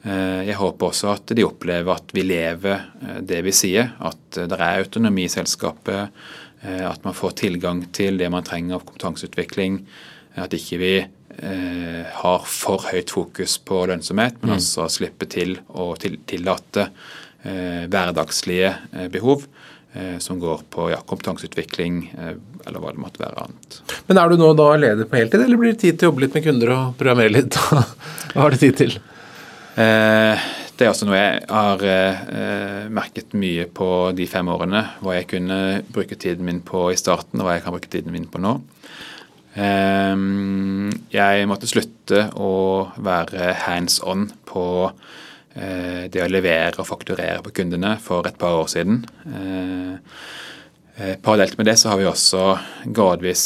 [0.04, 2.88] Jeg håper også at de opplever at vi lever
[3.22, 3.94] det vi sier.
[4.02, 6.10] At det er autonomi i selskapet.
[6.66, 9.84] At man får tilgang til det man trenger av kompetanseutvikling.
[10.42, 10.94] At ikke vi
[11.42, 14.58] eh, har for høyt fokus på lønnsomhet, men mm.
[14.58, 19.46] altså slippe til å tillate eh, hverdagslige eh, behov
[19.94, 22.34] eh, som går på ja, kompetanseutvikling eh,
[22.68, 23.80] eller hva det måtte være annet.
[24.08, 26.26] Men Er du nå da leder på heltid, eller blir det tid til å jobbe
[26.26, 27.58] litt med kunder og programmere litt?
[28.34, 28.98] hva har du tid til?
[29.80, 34.82] Eh, det er også noe jeg har eh, merket mye på de fem årene.
[35.06, 35.60] Hva jeg kunne
[35.94, 38.56] bruke tiden min på i starten, og hva jeg kan bruke tiden min på nå.
[39.54, 40.16] Eh,
[41.14, 42.54] jeg måtte slutte å
[43.06, 44.66] være hands on på
[45.54, 49.04] eh, det å levere og fakturere på kundene for et par år siden.
[49.30, 50.32] Eh, eh,
[50.94, 52.42] parallelt med det så har vi også
[52.94, 53.46] gradvis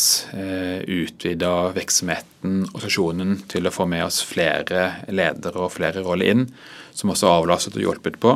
[0.84, 6.44] utvida virksomheten og stasjonen til å få med oss flere ledere og flere roller inn,
[6.92, 8.34] som også har avlastet og hjulpet på.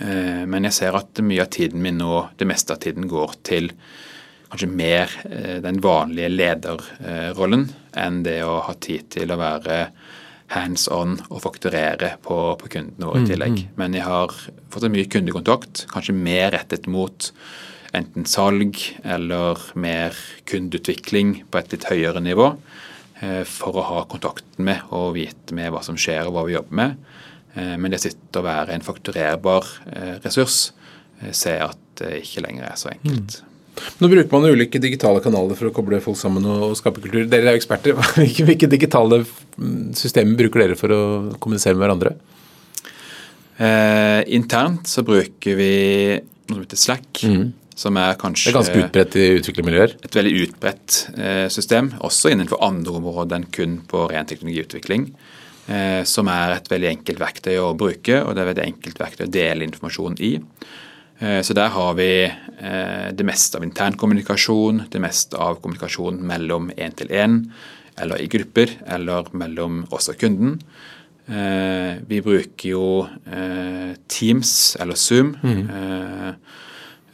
[0.00, 3.70] Men jeg ser at mye av tiden min nå, det meste av tiden, går til
[4.50, 9.86] kanskje mer eh, den vanlige lederrollen enn det å ha tid til å være
[10.54, 13.56] hands on og fakturere på, på kundene våre i mm, tillegg.
[13.64, 13.72] Mm.
[13.80, 14.34] Men jeg har
[14.70, 17.32] fått mye kundekontakt, kanskje mer rettet mot
[17.94, 20.16] enten salg eller mer
[20.48, 22.52] kundeutvikling på et litt høyere nivå.
[23.20, 26.56] Eh, for å ha kontakten med og vite med hva som skjer og hva vi
[26.56, 26.96] jobber med.
[27.54, 29.68] Eh, men det sitter å være en fakturerbar
[30.24, 30.72] ressurs
[31.32, 33.38] ser jeg at det ikke lenger er så enkelt.
[33.40, 33.52] Mm.
[34.00, 37.26] Nå bruker man ulike digitale kanaler for å koble folk sammen og skape kultur.
[37.28, 37.96] Dere er jo eksperter.
[38.16, 39.22] Hvilke, hvilke digitale
[39.96, 41.02] systemer bruker dere for å
[41.40, 42.14] kommunisere med hverandre?
[43.56, 45.72] Eh, internt så bruker vi
[46.16, 47.22] noe som heter Slack.
[47.24, 47.46] Mm.
[47.76, 49.96] Som er kanskje Det er ganske utbredt i utviklermiljøer?
[50.08, 51.92] Et veldig utbredt eh, system.
[52.06, 55.10] Også innenfor andre områder enn kun på ren teknologiutvikling.
[55.66, 59.00] Eh, som er et veldig enkelt verktøy å bruke, og det er et veldig enkelt
[59.02, 60.32] verktøy å dele informasjon i.
[61.18, 66.20] Eh, så der har vi eh, det meste av intern kommunikasjon, det meste av kommunikasjon
[66.28, 67.40] mellom én til én,
[67.96, 70.58] eller i grupper, eller mellom oss og kunden.
[71.26, 72.86] Eh, vi bruker jo
[74.06, 75.64] Teams eller Zoom mm.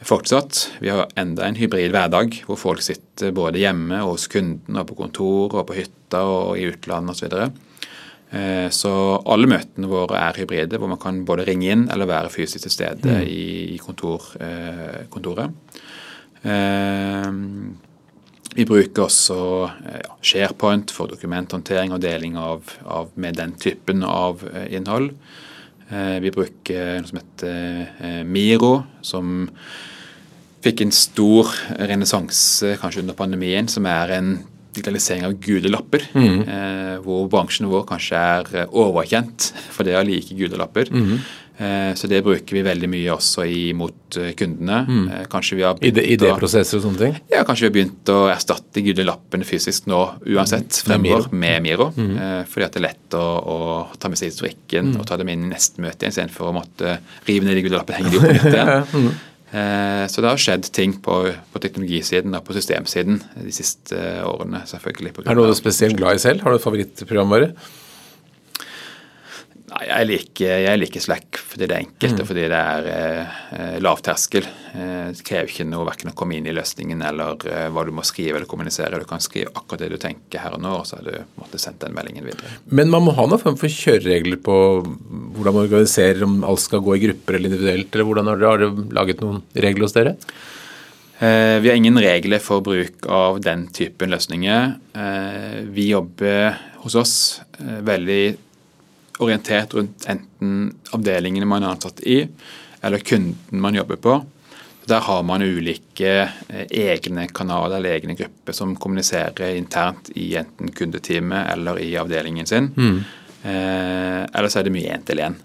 [0.07, 0.59] Fortsatt.
[0.83, 4.87] Vi har enda en hybrid hverdag hvor folk sitter både hjemme og hos kunden og
[4.89, 7.29] på kontor og på hytta og i utlandet osv.
[7.29, 8.91] Så, så
[9.29, 12.73] alle møtene våre er hybride, hvor man kan både ringe inn eller være fysisk til
[12.73, 13.25] stede mm.
[13.29, 15.53] i kontor, eh, kontoret.
[16.41, 17.29] Eh,
[18.53, 19.37] vi bruker også
[19.69, 25.09] ja, SharePoint for dokumenthåndtering og deling av, av, med den typen av innhold.
[25.93, 29.43] Vi bruker noe som heter Miro, som
[30.63, 31.51] fikk en stor
[31.91, 34.33] renessanse kanskje under pandemien, som er en
[34.73, 36.41] digitalisering av gule lapper, mm.
[36.49, 40.89] eh, hvor bransjen vår kanskje er eh, overkjent for det å like gule lapper.
[40.89, 41.17] Mm.
[41.57, 43.45] Eh, så det bruker vi veldig mye også
[43.77, 44.79] mot eh, kundene.
[44.87, 45.03] Mm.
[45.13, 47.19] Eh, kanskje vi har Idéprosesser og sånne ting?
[47.29, 49.99] Ja, kanskje vi har begynt å erstatte gule lappene fysisk nå
[50.33, 50.79] uansett mm.
[50.87, 51.91] fremover med Miro.
[51.93, 52.15] Mm.
[52.17, 53.59] Eh, fordi at det er lett å, å
[54.01, 54.97] ta med seg historikken mm.
[55.03, 56.97] og ta dem inn i neste møte istedenfor å måtte
[57.29, 59.13] rive ned de gule lappene og henge de opp på nytt igjen.
[59.53, 61.19] Eh, så det har skjedd ting på,
[61.53, 64.63] på teknologisiden og på systemsiden de siste årene.
[64.69, 65.13] selvfølgelig.
[65.27, 66.41] Er du noe spesielt glad i selv?
[66.41, 67.51] Har du et favorittprogramvare?
[69.63, 72.21] Jeg liker, jeg liker, Slack fordi det er enkelt mm.
[72.21, 74.45] og fordi det er eh, lav terskel.
[74.75, 77.93] Eh, det krever ikke noe verken å komme inn i løsningen eller eh, hva du
[77.95, 78.99] må skrive eller kommunisere.
[78.99, 81.63] Du kan skrive akkurat det du tenker her og nå, og så har du måttet
[81.63, 82.57] sendt den meldingen videre.
[82.75, 86.83] Men man må ha noen form for kjøreregler på hvordan man organiserer, om alt skal
[86.83, 90.17] gå i grupper eller individuelt, eller hvordan har dere, laget noen regler hos dere?
[91.23, 94.73] Eh, vi har ingen regler for bruk av den typen løsninger.
[94.97, 97.15] Eh, vi jobber hos oss
[97.61, 98.23] eh, veldig
[99.19, 102.23] orientert rundt enten avdelingene man er ansatt i,
[102.81, 104.17] eller kunden man jobber på.
[104.89, 106.11] Der har man ulike
[106.49, 112.49] eh, egne kanaler eller egne grupper som kommuniserer internt i enten kundeteamet eller i avdelingen
[112.49, 112.71] sin.
[112.75, 112.99] Mm.
[113.43, 115.39] Eh, eller så er det mye én-til-én.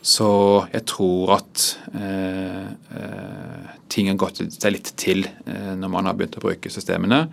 [0.00, 0.30] Så
[0.72, 1.64] jeg tror at
[1.98, 6.72] eh, eh, ting har gått seg litt til eh, når man har begynt å bruke
[6.72, 7.26] systemene.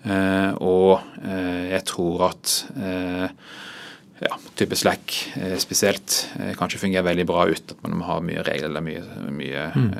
[0.00, 1.00] Eh, og
[1.70, 2.52] jeg tror at
[4.20, 5.14] ja, type Slack
[5.62, 6.16] spesielt
[6.58, 9.92] kanskje fungerer veldig bra uten at man har mye regler eller mye, mye mm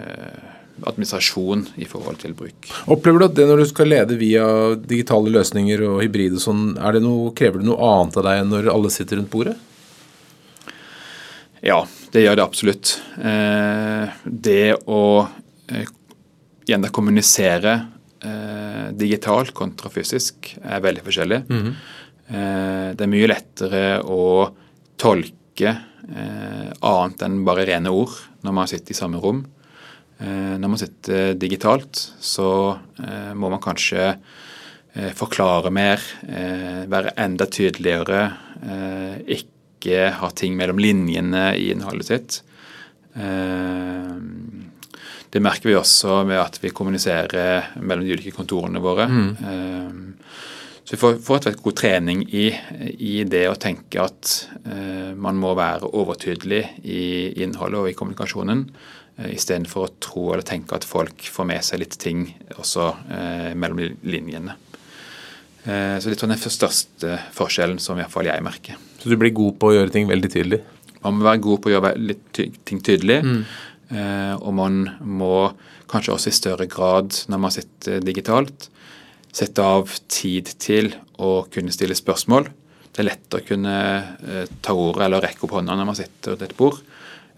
[0.86, 2.70] administrasjon i forhold til bruk.
[2.90, 4.44] Opplever du at det når du skal lede via
[4.80, 8.52] digitale løsninger og hybrid og sånn, det noe, krever det noe annet av deg enn
[8.54, 9.56] når alle sitter rundt bordet?
[11.64, 12.94] Ja, det gjør det absolutt.
[13.20, 15.02] Eh, det å
[15.68, 15.88] eh,
[16.64, 17.74] igjen kommunisere
[18.24, 21.42] eh, digitalt kontra fysisk er veldig forskjellig.
[21.50, 21.74] Mm -hmm.
[22.30, 24.22] Det er mye lettere å
[25.00, 25.72] tolke
[26.10, 28.14] annet enn bare rene ord
[28.46, 29.42] når man sitter i samme rom.
[30.20, 36.02] Eh, når man sitter digitalt, så eh, må man kanskje eh, forklare mer,
[36.90, 38.20] være enda tydeligere,
[39.30, 42.40] ikke ha ting mellom linjene i innholdet sitt.
[45.30, 49.06] Det merker vi også med at vi kommuniserer mellom de ulike kontorene våre.
[49.08, 50.12] Mm.
[50.90, 52.48] Så vi får, får et god trening i,
[52.98, 54.32] i, det å tenke at
[55.14, 57.02] man må være overtydelig i
[57.44, 58.64] innholdet og i kommunikasjonen.
[59.20, 62.26] Eh, Istedenfor å tro eller tenke at folk får med seg litt ting
[62.56, 64.56] også eh, mellom linjene.
[65.64, 68.78] Eh, så det er den største forskjellen som i hvert fall jeg merker.
[69.00, 70.62] Så du blir god på å gjøre ting veldig tydelig?
[71.04, 73.20] Man må være god på å gjøre litt ting tydelig.
[73.24, 73.40] Mm.
[73.90, 75.50] Eh, og man må
[75.90, 78.68] kanskje også i større grad, når man sitter digitalt,
[79.32, 82.48] sette av tid til å kunne stille spørsmål.
[82.90, 83.76] Det er lett å kunne
[84.26, 86.80] eh, ta ordet eller rekke opp hånda når man sitter ved et bord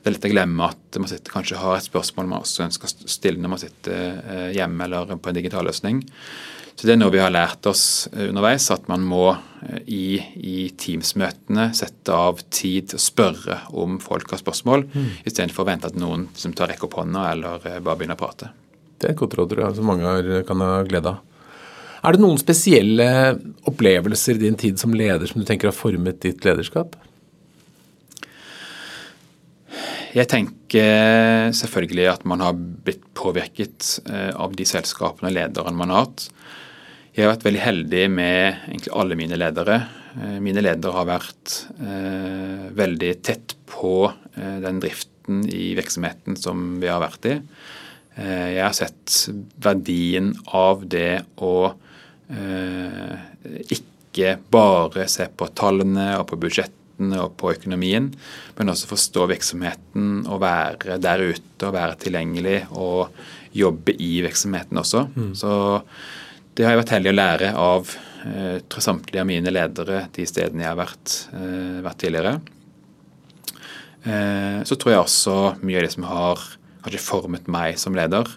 [0.03, 2.91] det er lett å glemme at man sitter, kanskje har et spørsmål man også ønsker
[2.91, 6.03] å stille når man sitter eh, hjemme eller på en digital løsning.
[6.75, 9.29] Så Det er noe vi har lært oss eh, underveis, at man må
[9.87, 15.11] i, i Teams-møtene sette av tid å spørre om folk har spørsmål, mm.
[15.23, 18.51] istedenfor å vente at noen som tar rekke opp hånda eller bare begynner å prate.
[18.99, 21.23] Det er et godt råd som mange kan ha glede av.
[22.03, 23.07] Er det noen spesielle
[23.71, 26.97] opplevelser i din tid som leder som du tenker har formet ditt lederskap?
[30.13, 35.95] Jeg tenker selvfølgelig at man har blitt påvirket eh, av de selskapene og lederne man
[35.95, 36.27] har hatt.
[37.15, 39.79] Jeg har vært veldig heldig med egentlig alle mine ledere.
[40.19, 46.67] Eh, mine ledere har vært eh, veldig tett på eh, den driften i virksomheten som
[46.83, 47.39] vi har vært i.
[48.19, 49.17] Eh, jeg har sett
[49.63, 51.55] verdien av det å
[52.33, 58.11] ikke bare se på tallene og på budsjettene og på økonomien,
[58.57, 63.13] men også forstå virksomheten og være der ute og være tilgjengelig og
[63.53, 65.07] jobbe i virksomheten også.
[65.15, 65.33] Mm.
[65.37, 65.53] Så
[66.57, 67.93] det har jeg vært heldig å lære av
[68.29, 72.35] eh, samtlige av mine ledere de stedene jeg har vært, eh, vært tidligere.
[74.03, 76.43] Eh, så tror jeg også mye av det som har
[76.83, 78.29] kanskje formet meg som leder,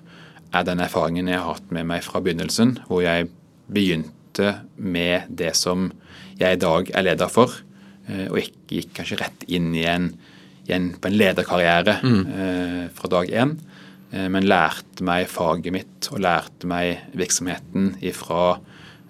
[0.56, 3.28] er den erfaringen jeg har hatt med meg fra begynnelsen, hvor jeg
[3.72, 5.90] begynte med det som
[6.40, 7.54] jeg i dag er leder for.
[8.10, 10.10] Eh, og ikke gikk kanskje rett inn i en,
[10.68, 12.22] i en på en lederkarriere mm.
[12.26, 13.56] eh, fra dag én,
[14.12, 18.58] eh, men lærte meg faget mitt og lærte meg virksomheten ifra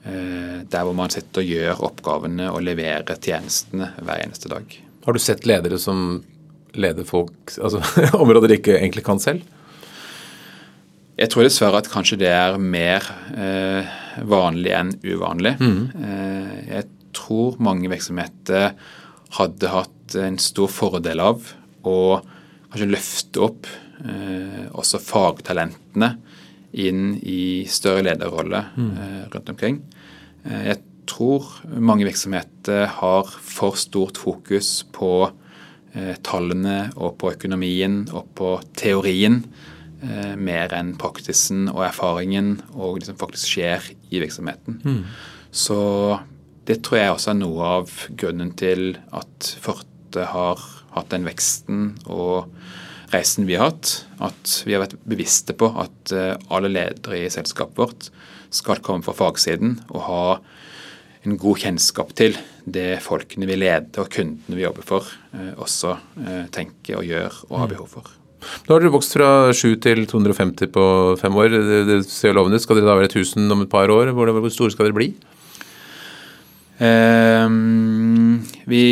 [0.06, 4.80] eh, der hvor man sitter og gjør oppgavene og leverer tjenestene hver eneste dag.
[5.06, 6.24] Har du sett ledere som
[6.76, 7.82] leder folk, altså
[8.24, 9.44] områder de ikke egentlig kan selv?
[11.16, 13.06] Jeg tror dessverre at kanskje det er mer
[13.40, 13.88] eh,
[14.28, 15.56] vanlig enn uvanlig.
[15.64, 15.82] Mm.
[15.96, 18.74] Eh, jeg tror mange virksomheter
[19.38, 21.54] hadde hatt en stor fordel av
[21.88, 22.00] å
[22.72, 23.70] kanskje løfte opp
[24.04, 26.12] eh, også fagtalentene
[26.76, 28.92] inn i større lederrolle mm.
[28.92, 29.80] eh, rundt omkring.
[30.44, 31.48] Eh, jeg tror
[31.80, 35.30] mange virksomheter har for stort fokus på
[35.96, 39.46] eh, tallene og på økonomien og på teorien
[40.04, 44.80] eh, mer enn praksisen og erfaringen og det som faktisk skjer i virksomheten.
[44.84, 45.04] Mm.
[45.56, 45.80] Så
[46.68, 50.62] det tror jeg også er noe av grunnen til at Forte har
[50.96, 52.52] hatt den veksten og
[53.14, 53.94] reisen vi har hatt.
[54.24, 58.10] At vi har vært bevisste på at eh, alle ledere i selskapet vårt
[58.56, 60.26] skal komme fra fagsiden og ha
[61.26, 65.98] en god kjennskap til det folkene vi leder og kundene vi jobber for, eh, også
[66.54, 67.74] tenker og gjør og har mm.
[67.76, 68.14] behov for.
[68.66, 70.86] Nå har dere vokst fra 7 til 250 på
[71.22, 71.54] fem år.
[71.56, 72.66] Det, det ser lovende ut.
[72.66, 74.14] Skal dere da være 1000 om et par år?
[74.16, 75.12] Hvor, hvor store skal dere bli?
[76.84, 78.84] Ehm, vi,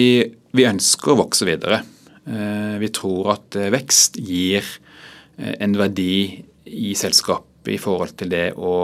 [0.56, 1.82] vi ønsker å vokse videre.
[2.24, 8.32] Eh, vi tror at eh, vekst gir eh, en verdi i selskapet i forhold til
[8.32, 8.76] det å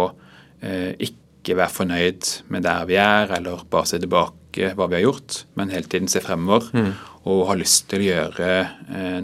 [0.60, 5.38] ikke være fornøyd med der vi er, eller bare se tilbake hva vi har gjort,
[5.56, 6.68] men hele tiden se fremover.
[6.76, 6.90] Mm.
[7.28, 8.52] Og ha lyst til å gjøre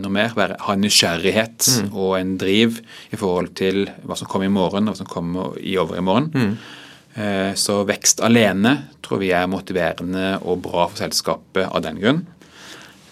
[0.02, 0.34] noe mer.
[0.36, 1.88] Være, ha en nysgjerrighet mm.
[1.96, 2.82] og en driv
[3.16, 6.28] i forhold til hva som kommer i morgen, og hva som kommer i overmorgen.
[6.36, 7.54] Mm.
[7.56, 8.74] Så vekst alene
[9.06, 12.26] tror vi er motiverende og bra for selskapet av den grunn.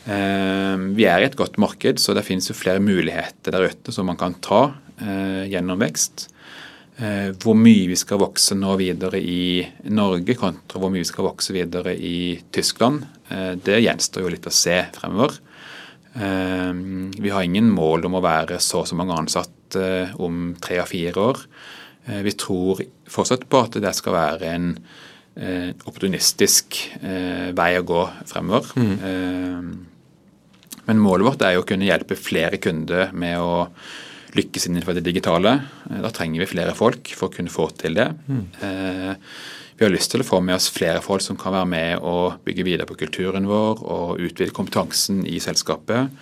[0.03, 3.93] Eh, vi er i et godt marked, så det finnes jo flere muligheter der ute
[3.95, 4.65] som man kan ta
[4.99, 6.27] eh, gjennom vekst.
[6.93, 11.25] Eh, hvor mye vi skal vokse nå videre i Norge kontra hvor mye vi skal
[11.25, 13.07] vokse videre i Tyskland,
[13.65, 15.39] det gjenstår jo litt å se fremover.
[16.13, 20.91] Vi har ingen mål om å være så og så mange ansatte om tre av
[20.91, 21.39] fire år.
[22.27, 24.67] Vi tror fortsatt på at det skal være en
[25.87, 28.69] opportunistisk vei å gå fremover.
[28.77, 29.73] Mm.
[30.85, 33.67] Men målet vårt er jo å kunne hjelpe flere kunder med å
[34.37, 35.57] lykkes innenfor det digitale.
[35.89, 38.09] Eh, da trenger vi flere folk for å kunne få til det.
[38.27, 38.45] Mm.
[39.73, 42.43] Vi har lyst til å få med oss flere folk som kan være med og
[42.45, 46.13] bygge videre på kulturen vår og utvide kompetansen i selskapet.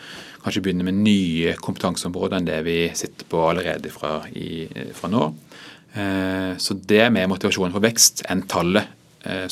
[0.42, 4.66] Kanskje begynne med nye kompetanseområder enn det vi sitter på allerede fra, i,
[4.98, 5.28] fra nå.
[5.92, 8.98] Eh, så det er mer motivasjonen for vekst enn tallet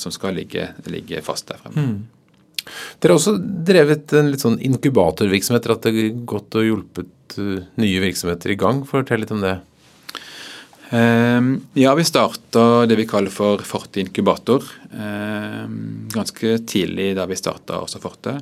[0.01, 1.83] som skal ligge, ligge fast der fremme.
[1.85, 2.69] Mm.
[2.97, 7.11] Dere har også drevet en litt sånn inkubatorvirksomhet, etter at det har gått og hjulpet
[7.37, 8.83] eh, nye virksomheter i gang.
[8.87, 9.59] Fortell litt om det.
[10.89, 14.65] Um, ja, vi starta det vi kaller for Forte inkubator.
[14.89, 18.39] Um, ganske tidlig da vi starta også Forte.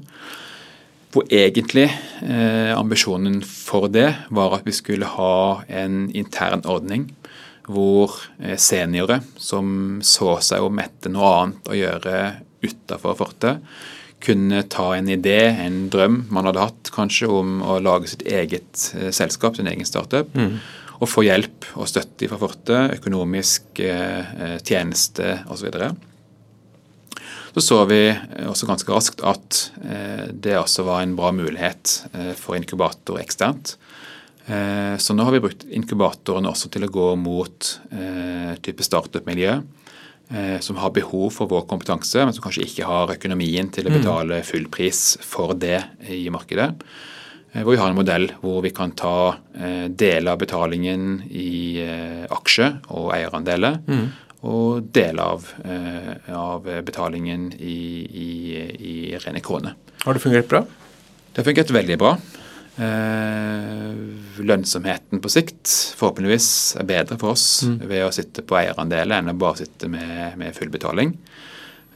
[1.12, 7.08] Hvor egentlig eh, ambisjonen for det var at vi skulle ha en intern ordning
[7.68, 12.18] hvor eh, seniorer som så seg om etter noe annet å gjøre
[12.64, 13.58] utafor Forte,
[14.24, 18.89] kunne ta en idé, en drøm man hadde hatt kanskje om å lage sitt eget
[18.97, 20.57] eh, selskap, sin egen startup, mm.
[20.97, 25.70] og få hjelp og støtte fra Forte, økonomisk eh, eh tjeneste osv.
[25.70, 25.91] Så,
[27.53, 28.01] så så vi
[28.45, 33.78] også ganske raskt at eh, det også var en bra mulighet eh, for inkubator eksternt.
[34.45, 37.74] Eh, så nå har vi brukt inkubatoren også til å gå mot
[38.65, 39.87] type startup-miljø Eh,
[40.60, 43.96] som har behov for vår kompetanse, men som kanskje ikke har økonomien til å mm.
[43.96, 45.80] betale full pris for det
[46.12, 46.74] i markedet.
[47.54, 51.80] Eh, hvor vi har en modell hvor vi kan ta eh, deler av betalingen i
[52.34, 53.80] aksje og eierandeler.
[53.88, 54.08] Mm.
[54.48, 55.48] Og deler av,
[56.30, 58.28] av betalingen i, i,
[58.78, 59.74] i rene kroner.
[60.04, 60.62] Har det fungert bra?
[61.34, 62.12] Det har fungert veldig bra.
[62.78, 63.94] Eh,
[64.46, 67.80] lønnsomheten på sikt forhåpentligvis er bedre for oss mm.
[67.90, 71.16] ved å sitte på eierandeler enn å bare sitte med, med full betaling.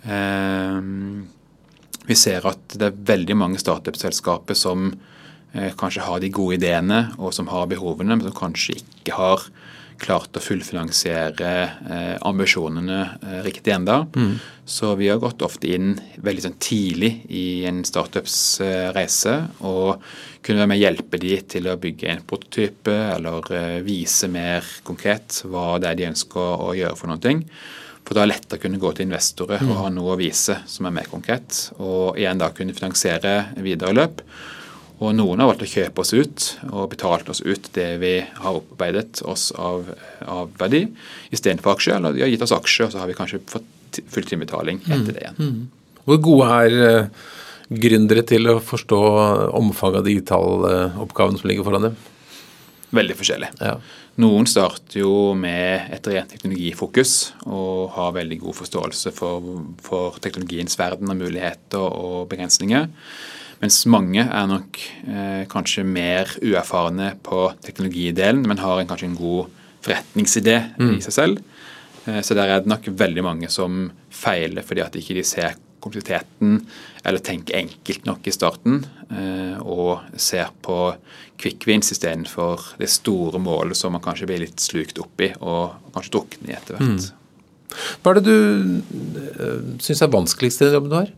[0.01, 0.79] Eh,
[2.09, 4.89] vi ser at det er veldig mange startup-selskaper som
[5.53, 9.45] eh, kanskje har de gode ideene og som har behovene, men som kanskje ikke har
[10.01, 14.01] klart å fullfinansiere eh, ambisjonene eh, riktig enda.
[14.15, 14.35] Mm.
[14.65, 15.93] Så vi har gått ofte inn
[16.23, 19.35] veldig sånn tidlig i en startups eh, reise
[19.67, 20.01] og
[20.41, 24.65] kunne være med å hjelpe de til å bygge en prototype eller eh, vise mer
[24.87, 27.43] konkret hva det er de ønsker å, gjøre for ting.
[28.01, 29.69] For da er det lett å kunne gå til investorer mm.
[29.69, 31.67] og ha noe å vise som er mer konkret.
[31.77, 34.23] Og igjen da kunne finansiere videre løp.
[35.01, 38.57] Og noen har valgt å kjøpe oss ut og betalt oss ut det vi har
[38.59, 39.87] opparbeidet oss av,
[40.29, 40.83] av verdi,
[41.33, 41.97] istedenfor aksjer.
[41.97, 45.23] Eller de har gitt oss aksjer, og så har vi kanskje fått fulltimbetaling etter det
[45.23, 45.39] igjen.
[45.39, 45.55] Mm.
[45.55, 45.95] Mm.
[46.05, 47.31] Hvor gode er uh,
[47.81, 49.01] gründere til å forstå
[49.57, 51.99] omfanget av digitaloppgavene som ligger foran dem?
[52.91, 53.51] Veldig forskjellig.
[53.63, 53.75] Ja.
[54.21, 60.75] Noen starter jo med et rent teknologifokus og har veldig god forståelse for, for teknologiens
[60.77, 62.89] verden og muligheter og begrensninger.
[63.61, 69.19] Mens mange er nok eh, kanskje mer uerfarne på teknologidelen, men har en, kanskje en
[69.19, 69.51] god
[69.85, 70.95] forretningsidé mm.
[70.97, 71.43] i seg selv.
[72.07, 75.59] Eh, så der er det nok veldig mange som feiler fordi at ikke de ser
[75.81, 76.59] kompleksiteten
[77.07, 80.77] eller tenker enkelt nok i starten, eh, og ser på
[81.41, 85.93] quick wins istedenfor det store målet som man kanskje blir litt slukt opp i og
[85.95, 87.09] kanskje drukner i etter hvert.
[87.09, 87.17] Mm.
[88.03, 88.37] Hva er det du
[89.31, 91.11] eh, syns er vanskeligst i den jobben du har?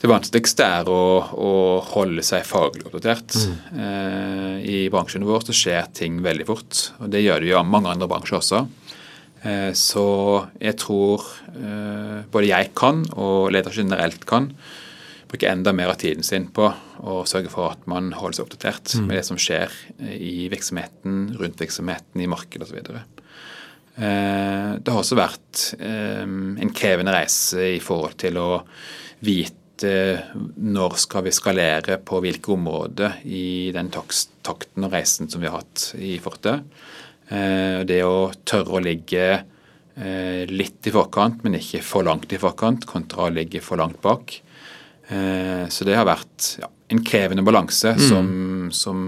[0.00, 1.00] Det vanskeligste er å,
[1.36, 1.52] å
[1.92, 3.36] holde seg faglig oppdatert.
[3.36, 3.80] Mm.
[3.84, 7.66] Eh, I bransjen vår så skjer ting veldig fort, og det gjør det jo i
[7.68, 8.62] mange andre bransjer også.
[9.40, 10.06] Eh, så
[10.60, 11.24] jeg tror
[11.54, 14.50] eh, både jeg kan, og ledere generelt kan,
[15.30, 16.66] bruke enda mer av tiden sin på
[17.06, 19.06] å sørge for at man holder seg oppdatert mm.
[19.06, 22.82] med det som skjer eh, i virksomheten, rundt virksomheten, i markedet osv.
[24.00, 28.46] Det har også vært en krevende reise i forhold til å
[29.26, 35.48] vite når skal vi skalere på hvilke områder i den takten og reisen som vi
[35.48, 36.66] har hatt i fortet.
[37.30, 39.26] Det å tørre å ligge
[40.50, 44.34] litt i forkant, men ikke for langt i forkant, kontra å ligge for langt bak.
[45.10, 48.02] Så det har vært ja, en krevende balanse mm.
[48.08, 48.28] som,
[48.74, 49.00] som,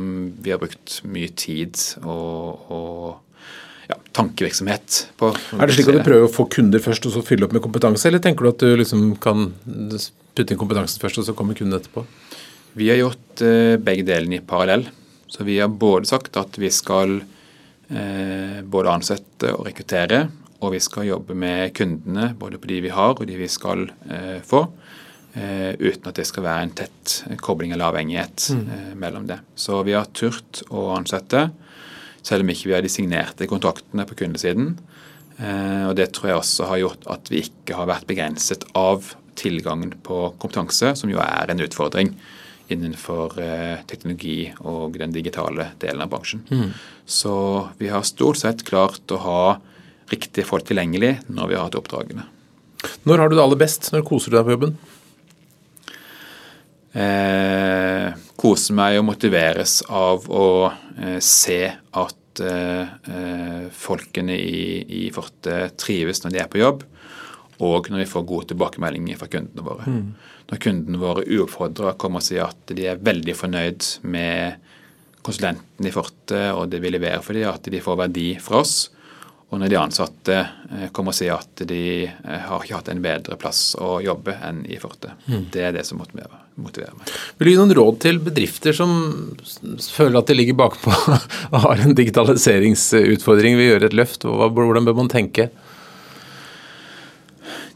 [0.42, 5.32] vi har brukt mye tid og, og ja, tankevirksomhet på.
[5.58, 7.64] Er det slik at du prøver å få kunder først og så fylle opp med
[7.64, 9.50] kompetanse, eller tenker du at du liksom kan
[10.32, 12.04] putte inn kompetansen først og så kommer kunden etterpå?
[12.78, 14.86] Vi har gjort eh, begge delene i parallell.
[15.32, 17.18] Så vi har både sagt at vi skal
[17.88, 20.26] eh, både ansette og rekruttere,
[20.62, 23.86] og vi skal jobbe med kundene, både på de vi har og de vi skal
[24.08, 24.66] eh, få.
[25.32, 28.66] Uh, uten at det skal være en tett kobling eller avhengighet mm.
[28.68, 29.38] uh, mellom det.
[29.56, 31.46] Så vi har turt å ansette,
[32.20, 34.74] selv om ikke vi har de signerte kontraktene på kundesiden.
[35.38, 39.08] Uh, og Det tror jeg også har gjort at vi ikke har vært begrenset av
[39.38, 42.14] tilgangen på kompetanse, som jo er en utfordring
[42.72, 43.34] innenfor
[43.90, 46.44] teknologi og den digitale delen av bransjen.
[46.48, 46.70] Mm.
[47.04, 47.34] Så
[47.76, 49.42] vi har stort sett klart å ha
[50.12, 52.24] riktige folk tilgjengelig når vi har hatt oppdragene.
[53.04, 53.90] Når har du det aller best?
[53.92, 54.78] Når koser du deg på jobben?
[56.96, 65.04] eh, koser meg og motiveres av å eh, se at eh, eh, folkene i, i,
[65.14, 66.84] Forte trives når de er på jobb,
[67.60, 69.86] og når vi får gode tilbakemeldinger fra kundene våre.
[69.86, 70.06] Mm.
[70.50, 74.70] Når kundene våre uoppfordra kommer og sier at de er veldig fornøyd med
[75.22, 78.76] konsulenten i Forte og det vi leverer for dem, at de får verdi fra oss.
[79.52, 83.02] Og når de ansatte eh, kommer og sier at de eh, har ikke hatt en
[83.04, 85.12] bedre plass å jobbe enn i Forte.
[85.26, 85.42] Mm.
[85.52, 87.12] Det er det som motiverer, motiverer meg.
[87.36, 88.94] Vil du gi noen råd til bedrifter som
[89.92, 90.94] føler at de ligger bakpå
[91.52, 94.24] og har en digitaliseringsutfordring, vil gjøre et løft?
[94.24, 95.50] Hvordan bør man tenke?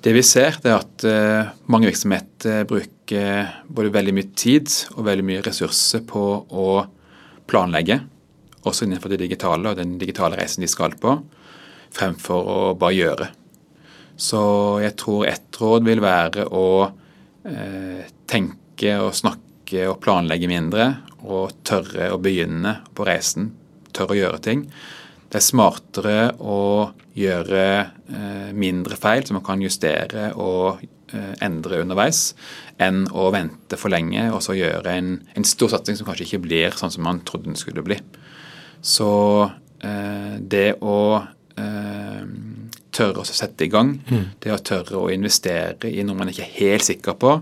[0.02, 5.06] Det vi ser, det er at uh, mange virksomheter bruker både veldig mye tid og
[5.08, 6.68] veldig mye ressurser på å
[7.46, 8.00] planlegge,
[8.66, 11.16] også innenfor det digitale og den digitale reisen de skal på
[11.96, 13.28] fremfor å bare gjøre.
[14.16, 14.40] Så
[14.82, 16.68] jeg tror ett råd vil være å
[17.44, 20.88] eh, tenke og snakke og planlegge mindre,
[21.26, 23.50] og tørre å begynne på reisen.
[23.96, 24.66] Tørre å gjøre ting.
[25.36, 26.58] Det er smartere å
[27.12, 30.78] gjøre eh, mindre feil, som man kan justere og
[31.12, 32.30] eh, endre underveis,
[32.80, 36.40] enn å vente for lenge og så gjøre en, en stor satsing som kanskje ikke
[36.46, 38.00] blir sånn som man trodde den skulle bli.
[38.80, 39.12] Så
[39.84, 40.98] eh, det å
[42.96, 44.26] tørre å sette i gang, mm.
[44.40, 47.38] det å tørre å investere i noe man ikke er helt sikker på,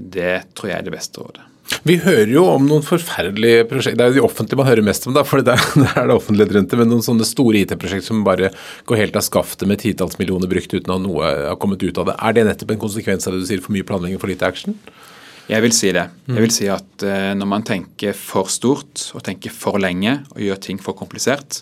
[0.00, 1.44] det tror jeg er det beste rådet.
[1.82, 3.98] Vi hører jo om noen forferdelige prosjekter.
[3.98, 6.10] Det er jo de offentlige man hører mest om, da, for det er det, er
[6.10, 6.78] det offentlige rundt det.
[6.80, 8.52] Men noen sånne store IT-prosjekter som bare
[8.88, 12.12] går helt av skaftet med titalls millioner brukt uten at noe har kommet ut av
[12.12, 12.16] det.
[12.20, 14.78] Er det nettopp en konsekvens av det du sier, for mye planlegging for lite action?
[15.50, 16.06] Jeg vil si det.
[16.30, 20.40] Jeg vil si at uh, når man tenker for stort og tenker for lenge og
[20.40, 21.60] gjør ting for komplisert,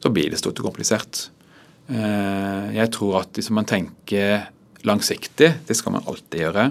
[0.00, 1.26] så blir det stort og komplisert.
[1.88, 4.46] Eh, jeg tror at hvis man tenker
[4.84, 6.66] langsiktig, det skal man alltid gjøre,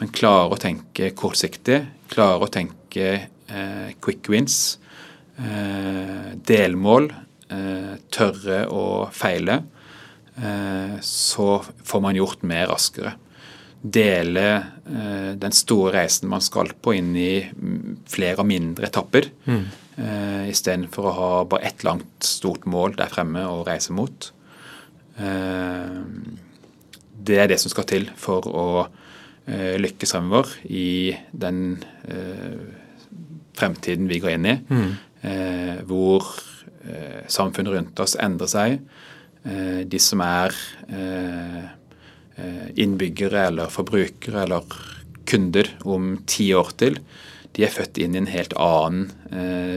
[0.00, 1.80] men klarer å tenke kortsiktig,
[2.10, 4.78] klarer å tenke eh, quick wins,
[5.38, 7.12] eh, delmål,
[8.14, 9.56] tørre å feile,
[11.02, 13.16] så får man gjort mer raskere.
[13.82, 14.44] Dele
[15.34, 17.42] den store reisen man skal på, inn i
[18.06, 19.26] flere og mindre etapper.
[19.50, 19.64] Mm
[20.00, 24.30] eh, istedenfor å ha bare ett langt, stort mål der fremme å reise mot.
[25.20, 26.00] Eh,
[27.20, 28.68] det er det som skal til for å
[29.50, 32.60] eh, lykkes fremover i den eh,
[33.58, 34.90] fremtiden vi går inn i, mm.
[35.20, 36.24] Eh, hvor
[37.28, 38.78] samfunnet rundt oss endrer seg.
[39.44, 40.56] Eh, de som er
[42.80, 44.78] innbyggere eller forbrukere eller
[45.28, 46.96] kunder om ti år til,
[47.52, 49.10] de er født inn i en helt annen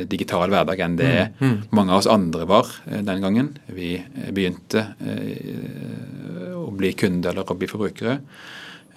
[0.08, 1.58] digital hverdag enn det mm, mm.
[1.76, 3.98] mange av oss andre var den gangen vi
[4.32, 8.22] begynte eh, å bli kunde eller å bli forbrukere.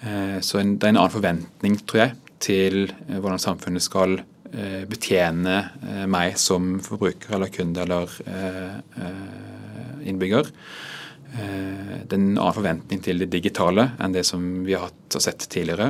[0.01, 4.19] Eh, så det er en annen forventning, tror jeg, til eh, hvordan samfunnet skal
[4.87, 5.57] betjene
[6.07, 8.13] meg som forbruker eller kunde eller
[10.07, 10.47] innbygger.
[11.27, 15.25] Det er en annen forventning til det digitale enn det som vi har hatt og
[15.25, 15.89] sett tidligere.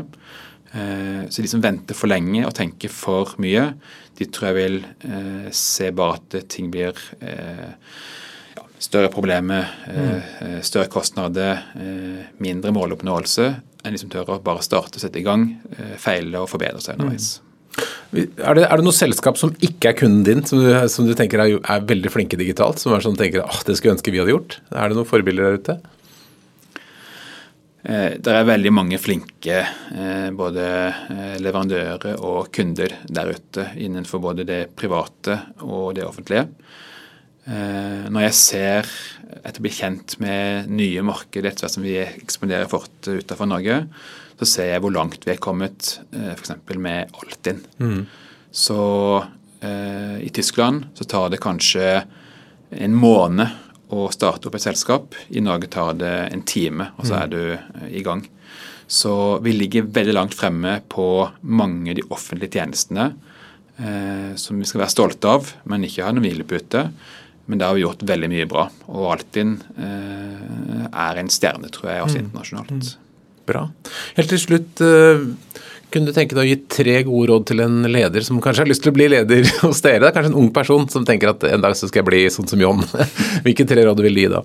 [0.71, 3.69] Eh, så de som venter for lenge og tenker for mye,
[4.17, 7.69] de tror jeg vil eh, se bare at ting blir eh,
[8.77, 10.59] større problemer, mm.
[10.61, 11.63] større kostnader,
[12.37, 13.47] mindre måloppnåelse,
[13.87, 15.49] enn de som tør å bare starte og sette i gang,
[16.01, 17.37] feile og forbedre seg underveis.
[17.37, 17.43] Mm.
[18.17, 21.13] Er det, er det noe selskap som ikke er kunden din, som du, som du
[21.17, 22.81] tenker er, er, veldig flinke digitalt?
[22.81, 24.57] Som er sånn tenker at det skulle ønske vi hadde gjort?
[24.71, 25.77] Er det noen forbilder der ute?
[27.87, 30.63] Eh, det er veldig mange flinke eh, både
[31.13, 36.49] eh, leverandører og kunder der ute innenfor både det private og det offentlige.
[37.47, 38.87] Når jeg ser
[39.47, 43.81] etter å bli kjent med nye markeder etter hvert som vi eksponerer fort utenfor Norge,
[44.37, 46.51] så ser jeg hvor langt vi er kommet f.eks.
[46.75, 47.63] med Altinn.
[47.79, 48.01] Mm.
[48.51, 48.81] Så
[49.61, 51.87] eh, i Tyskland så tar det kanskje
[52.69, 53.47] en måned
[53.93, 55.15] å starte opp et selskap.
[55.29, 57.21] I Norge tar det en time, og så mm.
[57.21, 58.25] er du eh, i gang.
[58.87, 63.09] Så vi ligger veldig langt fremme på mange av de offentlige tjenestene
[63.77, 66.87] eh, som vi skal være stolte av, men ikke ha noen hvilepute.
[67.47, 68.67] Men der har vi gjort veldig mye bra.
[68.91, 72.25] Og Altinn eh, er en stjerne, tror jeg, også mm.
[72.25, 72.71] internasjonalt.
[72.91, 73.33] Mm.
[73.47, 73.63] Bra.
[74.17, 75.23] Helt til slutt, eh,
[75.87, 78.71] kunne du tenke deg å gi tre gode råd til en leder som kanskje har
[78.71, 80.03] lyst til å bli leder hos dere?
[80.03, 82.23] Det er kanskje en ung person som tenker at en dag så skal jeg bli
[82.33, 82.83] sånn som John.
[83.45, 84.43] Hvilke tre råd vil du gi da?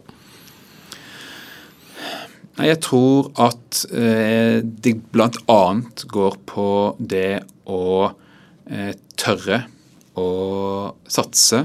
[2.63, 5.63] Jeg tror at eh, det bl.a.
[6.15, 6.67] går på
[7.01, 9.65] det å eh, tørre
[10.21, 10.27] å
[11.11, 11.65] satse.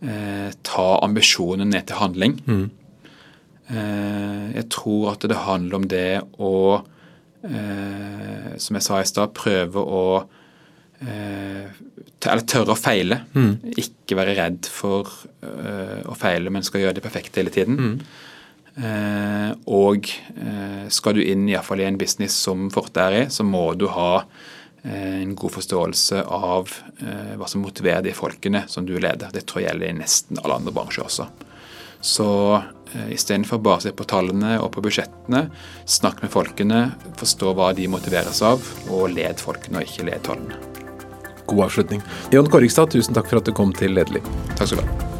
[0.00, 2.38] Eh, ta ambisjonen ned til handling.
[2.46, 2.70] Mm.
[3.70, 6.54] Eh, jeg tror at det handler om det å
[7.44, 10.04] eh, som jeg sa i stad, prøve å
[11.04, 11.68] eh,
[12.20, 13.22] Eller tørre å feile.
[13.32, 13.76] Mm.
[13.80, 15.08] Ikke være redd for
[15.44, 17.78] eh, å feile, men skal gjøre det perfekte hele tiden.
[17.80, 17.94] Mm.
[18.80, 23.44] Eh, og eh, skal du inn iallfall i en business som Forte er i, så
[23.44, 24.24] må du ha
[24.82, 26.70] en god forståelse av
[27.36, 29.28] hva som motiverer de folkene som du leder.
[29.34, 31.26] Det tror jeg gjelder i nesten alle andre bransjer også.
[32.00, 32.28] Så
[32.94, 35.44] Eh, Istedenfor bare å se på tallene og på budsjettene,
[35.86, 36.82] snakk med folkene,
[37.20, 40.58] forstå hva de motiveres av, og led folkene og ikke led tallene.
[41.46, 42.02] God avslutning.
[42.34, 44.26] Jon Korrigstad, tusen takk for at du kom til Lederliv.
[44.56, 45.19] Takk skal du ha.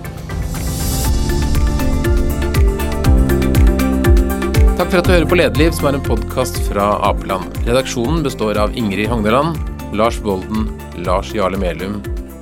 [4.80, 7.58] Takk for at du hører på Lederliv, som er en podkast fra Apeland.
[7.66, 9.58] Redaksjonen består av Ingrid Hogneland,
[9.92, 10.70] Lars Bolden,
[11.04, 11.98] Lars Jarle Melum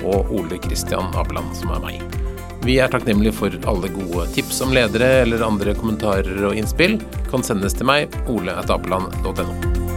[0.07, 2.15] og Ole Kristian Apeland, som er meg.
[2.63, 7.01] Vi er takknemlige for alle gode tips om ledere eller andre kommentarer og innspill.
[7.27, 9.88] Kan sendes til meg, ole.apeland.no.